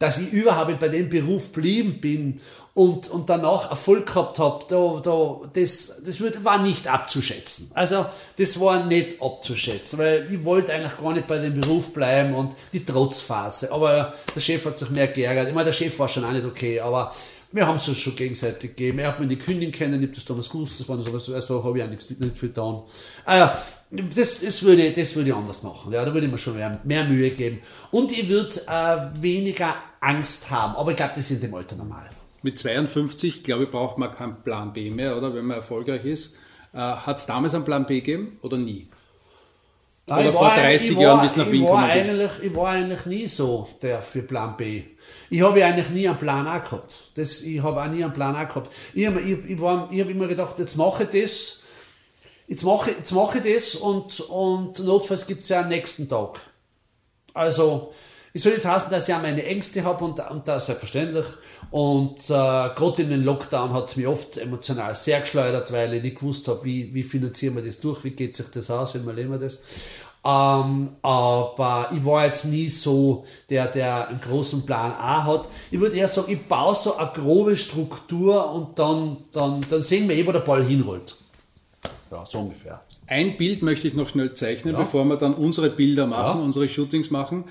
[0.02, 2.40] dass ich überhaupt bei dem Beruf blieben bin
[2.74, 7.70] und, und danach Erfolg gehabt habe, da, da, das, das war nicht abzuschätzen.
[7.74, 12.34] Also, das war nicht abzuschätzen, weil ich wollte eigentlich gar nicht bei dem Beruf bleiben
[12.34, 13.70] und die Trotzphase.
[13.70, 15.46] Aber der Chef hat sich mehr geärgert.
[15.46, 17.14] Ich meine, der Chef war schon auch nicht okay, aber
[17.52, 18.98] wir haben es uns schon gegenseitig gegeben.
[18.98, 21.62] Er hat mir die Kündigung kennen, ich habe das damals gewusst, das war so, also
[21.62, 22.82] habe ich auch nichts, nicht getan.
[23.24, 23.46] Äh,
[23.90, 25.92] das, das, würde, das würde ich anders machen.
[25.92, 27.60] Ja, da würde ich mir schon mehr, mehr Mühe geben.
[27.92, 30.76] Und ich würde äh, weniger Angst haben.
[30.76, 32.08] Aber ich glaube, das ist in dem Alter normal.
[32.42, 35.32] Mit 52, glaube ich, braucht man keinen Plan B mehr, oder?
[35.34, 36.34] Wenn man erfolgreich ist.
[36.74, 38.88] Äh, Hat es damals einen Plan B gegeben oder nie?
[40.08, 42.10] Nein, Oder ich vor war 30 ich Jahren, bis nach ich Wien war gekommen bist?
[42.10, 44.82] eigentlich, Ich war eigentlich nie so der für Plan B.
[45.30, 46.98] Ich habe ja eigentlich nie einen Plan A gehabt.
[47.14, 48.74] Das, ich habe auch nie einen Plan A gehabt.
[48.94, 51.60] Ich habe ich, ich war- ich hab immer gedacht, jetzt mache ich das,
[52.48, 56.40] jetzt mache, jetzt mache ich das und, und notfalls gibt es ja einen nächsten Tag.
[57.34, 57.92] Also,
[58.32, 61.26] ich soll nicht heißen, dass ich auch meine Ängste habe und, und das selbstverständlich.
[61.70, 62.32] Und äh,
[62.74, 66.48] gerade in den Lockdown hat es mich oft emotional sehr geschleudert, weil ich nicht gewusst
[66.48, 69.38] habe, wie, wie finanzieren wir das durch, wie geht sich das aus, wie überleben wir
[69.38, 69.62] das.
[70.24, 75.48] Ähm, aber ich war jetzt nie so der, der einen großen Plan A hat.
[75.70, 80.08] Ich würde eher sagen, ich baue so eine grobe Struktur und dann, dann, dann sehen
[80.08, 81.16] wir eh, wo der Ball hinrollt.
[82.10, 82.82] Ja, so ungefähr.
[83.08, 86.44] Ein Bild möchte ich noch schnell zeichnen, bevor wir dann unsere Bilder machen, Ja.
[86.44, 87.44] unsere Shootings machen.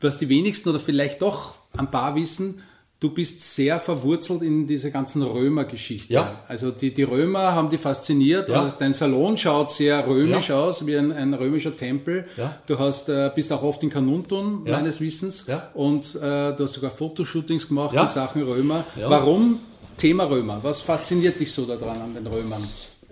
[0.00, 2.62] Was die wenigsten oder vielleicht doch ein paar wissen,
[3.00, 6.12] du bist sehr verwurzelt in diese ganzen Römer-Geschichten.
[6.12, 6.42] Ja.
[6.48, 8.48] Also die, die Römer haben dich fasziniert.
[8.50, 8.62] Ja.
[8.62, 10.60] Also dein Salon schaut sehr römisch Ja.
[10.60, 12.26] aus, wie ein, ein römischer Tempel.
[12.36, 12.56] Ja.
[12.66, 14.76] Du hast, äh, bist auch oft in Kanuntun, Ja.
[14.76, 15.46] meines Wissens.
[15.46, 15.70] Ja.
[15.74, 16.18] Und äh,
[16.54, 18.02] du hast sogar Fotoshootings gemacht Ja.
[18.02, 18.84] in Sachen Römer.
[18.98, 19.08] Ja.
[19.08, 19.60] Warum
[19.96, 20.60] Thema Römer?
[20.62, 22.62] Was fasziniert dich so daran an den Römern?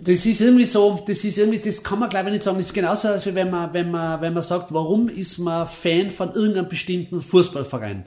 [0.00, 2.56] Das ist irgendwie so, das ist irgendwie, das kann man glaube ich nicht sagen.
[2.56, 6.10] Das ist genauso, als wenn man, wenn man, wenn man sagt, warum ist man Fan
[6.10, 8.04] von irgendeinem bestimmten Fußballverein.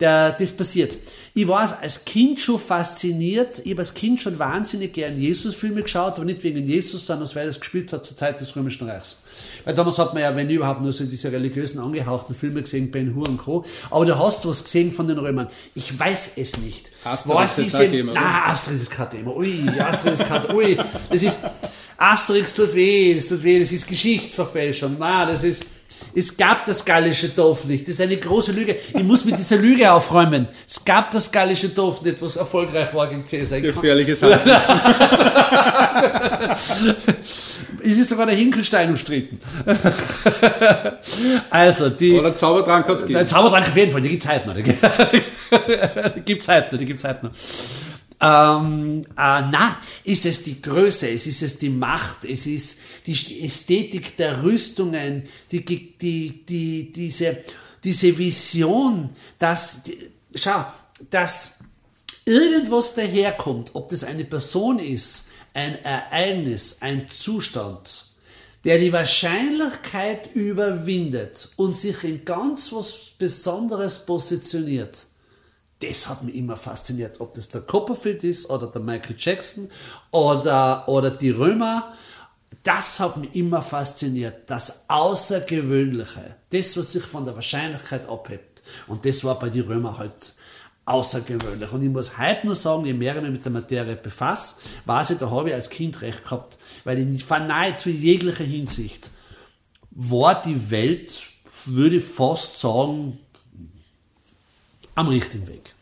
[0.00, 0.96] Der, das passiert.
[1.34, 3.60] Ich war als Kind schon fasziniert.
[3.64, 7.46] Ich habe als Kind schon wahnsinnig gern Jesus-Filme geschaut, aber nicht wegen Jesus, sondern weil
[7.46, 9.18] es gespielt hat zur Zeit des Römischen Reichs.
[9.64, 13.14] Weil damals hat man ja, wenn überhaupt, nur so diese religiösen, angehauchten Filme gesehen, Ben
[13.14, 13.64] Hur und Co.
[13.90, 15.48] Aber du hast was gesehen von den Römern.
[15.74, 16.86] Ich weiß es nicht.
[17.04, 18.20] Asterix auch gegeben, oder?
[18.20, 19.36] na, Astrid ist kein Thema.
[19.36, 20.76] Ui, Astrid ist kein, ui.
[21.10, 21.40] Das ist,
[21.96, 24.96] Asterix tut weh, es tut weh, das ist Geschichtsverfälschung.
[24.98, 25.64] Na, das ist,
[26.14, 27.86] es gab das gallische Dorf nicht.
[27.86, 28.76] Das ist eine große Lüge.
[28.94, 30.48] Ich muss mit dieser Lüge aufräumen.
[30.68, 34.80] Es gab das gallische Dorf nicht, was erfolgreich war gegen kann- Gefährliches Halbwissen.
[37.82, 39.40] Es ist sogar der Hinkelstein umstritten.
[41.50, 42.12] also, die.
[42.18, 43.28] Oder Zaubertrank hat's Nein, gegeben.
[43.28, 44.54] Zaubertrank auf jeden Fall, die gibt's heute noch.
[46.14, 47.32] Die gibt's heute noch, die gibt's heute noch.
[48.22, 52.78] Ähm, äh, na, ist es die Größe, es ist es die Macht, es ist
[53.12, 57.38] die Ästhetik der Rüstungen, die, die, die, diese,
[57.82, 59.82] diese Vision, dass,
[60.34, 60.64] schau,
[61.10, 61.60] dass
[62.24, 68.04] irgendwas daherkommt, ob das eine Person ist, ein Ereignis, ein Zustand,
[68.64, 75.06] der die Wahrscheinlichkeit überwindet und sich in ganz was Besonderes positioniert.
[75.80, 79.70] Das hat mich immer fasziniert, ob das der Copperfield ist oder der Michael Jackson
[80.10, 81.94] oder, oder die Römer.
[82.62, 88.62] Das hat mich immer fasziniert, das Außergewöhnliche, das, was sich von der Wahrscheinlichkeit abhebt.
[88.86, 90.34] Und das war bei den Römern halt
[90.84, 91.72] außergewöhnlich.
[91.72, 95.10] Und ich muss heute nur sagen, je mehr ich mich mit der Materie befasse, weiß
[95.10, 99.10] ich, da habe ich als Kind recht gehabt, weil ich verneige zu jeglicher Hinsicht
[99.90, 101.14] war die Welt,
[101.66, 103.18] würde ich fast sagen,
[104.94, 105.74] am richtigen Weg.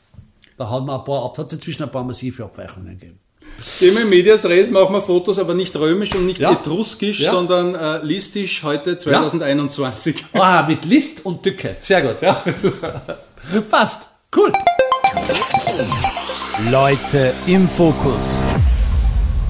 [0.56, 3.18] Da hat man ein paar, hat es inzwischen ein paar massive Abweichungen gegeben.
[3.78, 6.52] Thema Medias Res machen wir Fotos, aber nicht römisch und nicht Ja.
[6.52, 7.32] etruskisch, Ja.
[7.32, 10.16] sondern äh, listisch heute 2021.
[10.34, 11.76] Ah, mit List und Dücke.
[11.80, 12.42] Sehr gut, ja.
[13.70, 14.08] Passt.
[14.36, 14.52] Cool.
[16.70, 18.40] Leute im Fokus.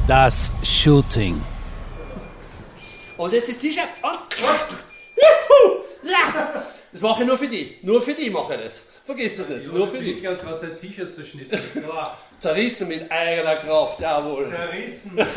[0.06, 1.40] Das Shooting.
[3.18, 3.84] Und jetzt ist T-Shirt.
[4.02, 4.70] Und krass.
[5.16, 5.82] Juhu.
[6.04, 6.52] Ja.
[6.92, 7.76] Das mache ich nur für die.
[7.82, 8.74] Nur für die mache ich das.
[9.04, 9.72] Vergiss das nicht.
[9.72, 10.14] nur für die.
[10.26, 11.58] hat gerade sein T-Shirt zerschnitten.
[12.40, 14.00] Zerrissen mit eigener Kraft.
[14.00, 14.46] Jawohl.
[14.48, 15.18] Zerrissen.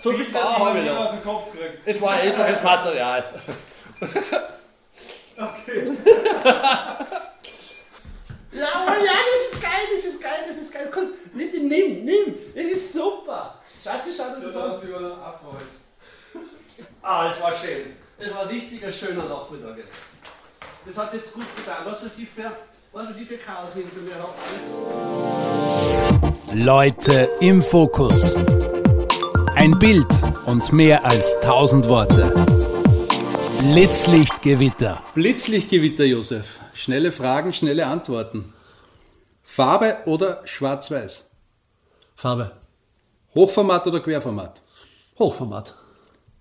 [0.00, 1.10] So viel Power habe ich noch.
[1.10, 1.82] dem Kopf gekriegt.
[1.84, 3.24] Es war älteres Material.
[5.38, 5.84] Okay.
[8.52, 10.88] Ja, aber ja, das ist geil, das ist geil, das ist geil.
[10.90, 12.34] Kannst, bitte nimm, nimm.
[12.54, 13.60] Das ist super.
[13.84, 14.80] Schatzi, schau dir das an.
[14.82, 16.46] wie Affe heute.
[17.02, 17.96] Ah, das war schön.
[18.18, 19.90] Das war ein richtiger schöner Nachmittag jetzt.
[20.86, 21.84] Das hat jetzt gut getan.
[21.84, 22.50] Was weiß ich für,
[22.96, 24.32] was weiß ich für Chaos hinter mir habe.
[26.48, 26.64] Alles.
[26.64, 28.34] Leute im Fokus.
[29.54, 30.06] Ein Bild
[30.46, 32.32] und mehr als tausend Worte.
[33.58, 35.02] Blitzlichtgewitter.
[35.14, 36.60] Blitzlichtgewitter, Josef.
[36.72, 38.54] Schnelle Fragen, schnelle Antworten.
[39.42, 41.32] Farbe oder schwarz-weiß?
[42.14, 42.52] Farbe.
[43.34, 44.62] Hochformat oder Querformat?
[45.18, 45.74] Hochformat.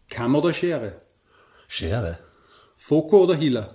[0.10, 1.02] Kamm oder Schere?
[1.68, 2.20] Schere.
[2.78, 3.68] Foco oder Hila?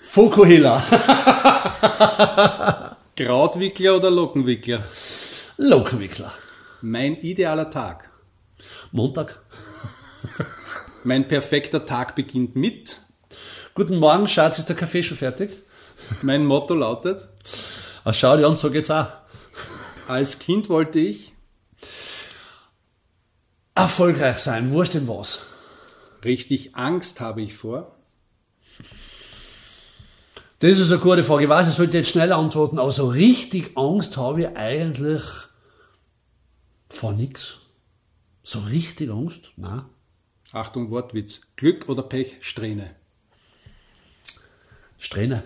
[0.00, 0.80] Fukuhila.
[3.16, 4.82] Krautwickler oder Lockenwickler?
[5.56, 6.32] Lokenwickler.
[6.82, 8.10] Mein idealer Tag.
[8.92, 9.40] Montag.
[11.04, 12.96] Mein perfekter Tag beginnt mit.
[13.74, 15.50] Guten Morgen, Schatz, ist der Kaffee schon fertig?
[16.22, 17.28] Mein Motto lautet,
[18.04, 19.06] Ah, schau dir an, so geht's auch.
[20.08, 21.34] als Kind wollte ich
[23.74, 25.40] Erfolgreich sein, wurscht in was.
[26.24, 27.94] richtig Angst habe ich vor.
[30.60, 31.44] Das ist eine gute Frage.
[31.44, 35.22] Ich weiß, ich sollte jetzt schnell antworten, aber so richtig Angst habe ich eigentlich
[36.88, 37.58] vor nix.
[38.42, 39.52] So richtig Angst?
[39.56, 39.84] Nein.
[40.52, 41.52] Achtung, Wortwitz.
[41.54, 42.96] Glück oder Pech, Strähne.
[44.98, 45.44] Strähne.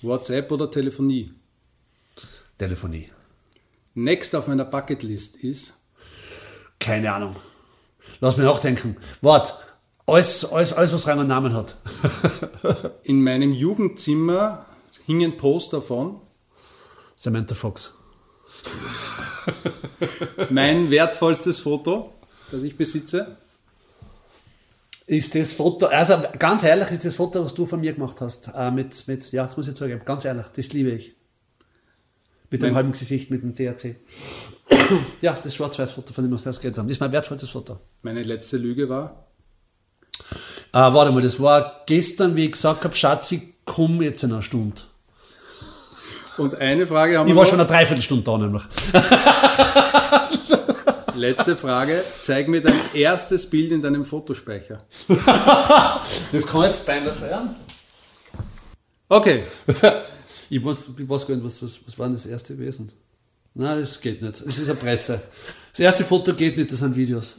[0.00, 1.34] WhatsApp oder Telefonie.
[2.56, 3.10] Telefonie.
[3.94, 5.74] Next auf meiner Bucketlist ist
[6.78, 7.36] Keine Ahnung.
[8.20, 8.96] Lass mich nachdenken.
[9.20, 9.54] Wart.
[10.08, 11.76] Alles, alles, alles, was Rang und Namen hat.
[13.02, 14.64] in meinem Jugendzimmer
[15.04, 16.22] hingen Poster von
[17.14, 17.92] Samantha Fox.
[20.50, 22.14] mein wertvollstes Foto,
[22.50, 23.36] das ich besitze.
[25.06, 28.50] Ist das Foto, also ganz ehrlich, ist das Foto, was du von mir gemacht hast,
[28.56, 31.16] äh, mit, mit, ja, das muss ich zugeben, ganz ehrlich, das liebe ich.
[32.50, 33.96] Mit dem halben Gesicht, mit dem THC.
[35.20, 37.78] ja, das Schwarz-Weiß-Foto, von dem wir das geredet haben, ist mein wertvollstes Foto.
[38.02, 39.27] Meine letzte Lüge war,
[40.72, 44.42] Äh, warte mal, das war gestern, wie ich gesagt habe, Schatzi, komm jetzt in einer
[44.42, 44.80] Stunde.
[46.36, 47.50] und eine Frage haben Ich wir war noch.
[47.50, 48.62] schon eine Dreiviertelstunde da nämlich.
[51.16, 54.78] Letzte Frage, zeig mir dein erstes Bild in deinem Fotospeicher.
[56.32, 57.50] Das kann jetzt peinlich werden.
[59.08, 59.42] Okay,
[60.50, 62.90] Ich weiß, ich weiß gar nicht, was, das, was war denn das erste gewesen?
[63.54, 64.40] Nein, das geht nicht.
[64.46, 65.20] Das ist eine Presse.
[65.72, 67.38] Das erste Foto geht nicht, das sind Videos.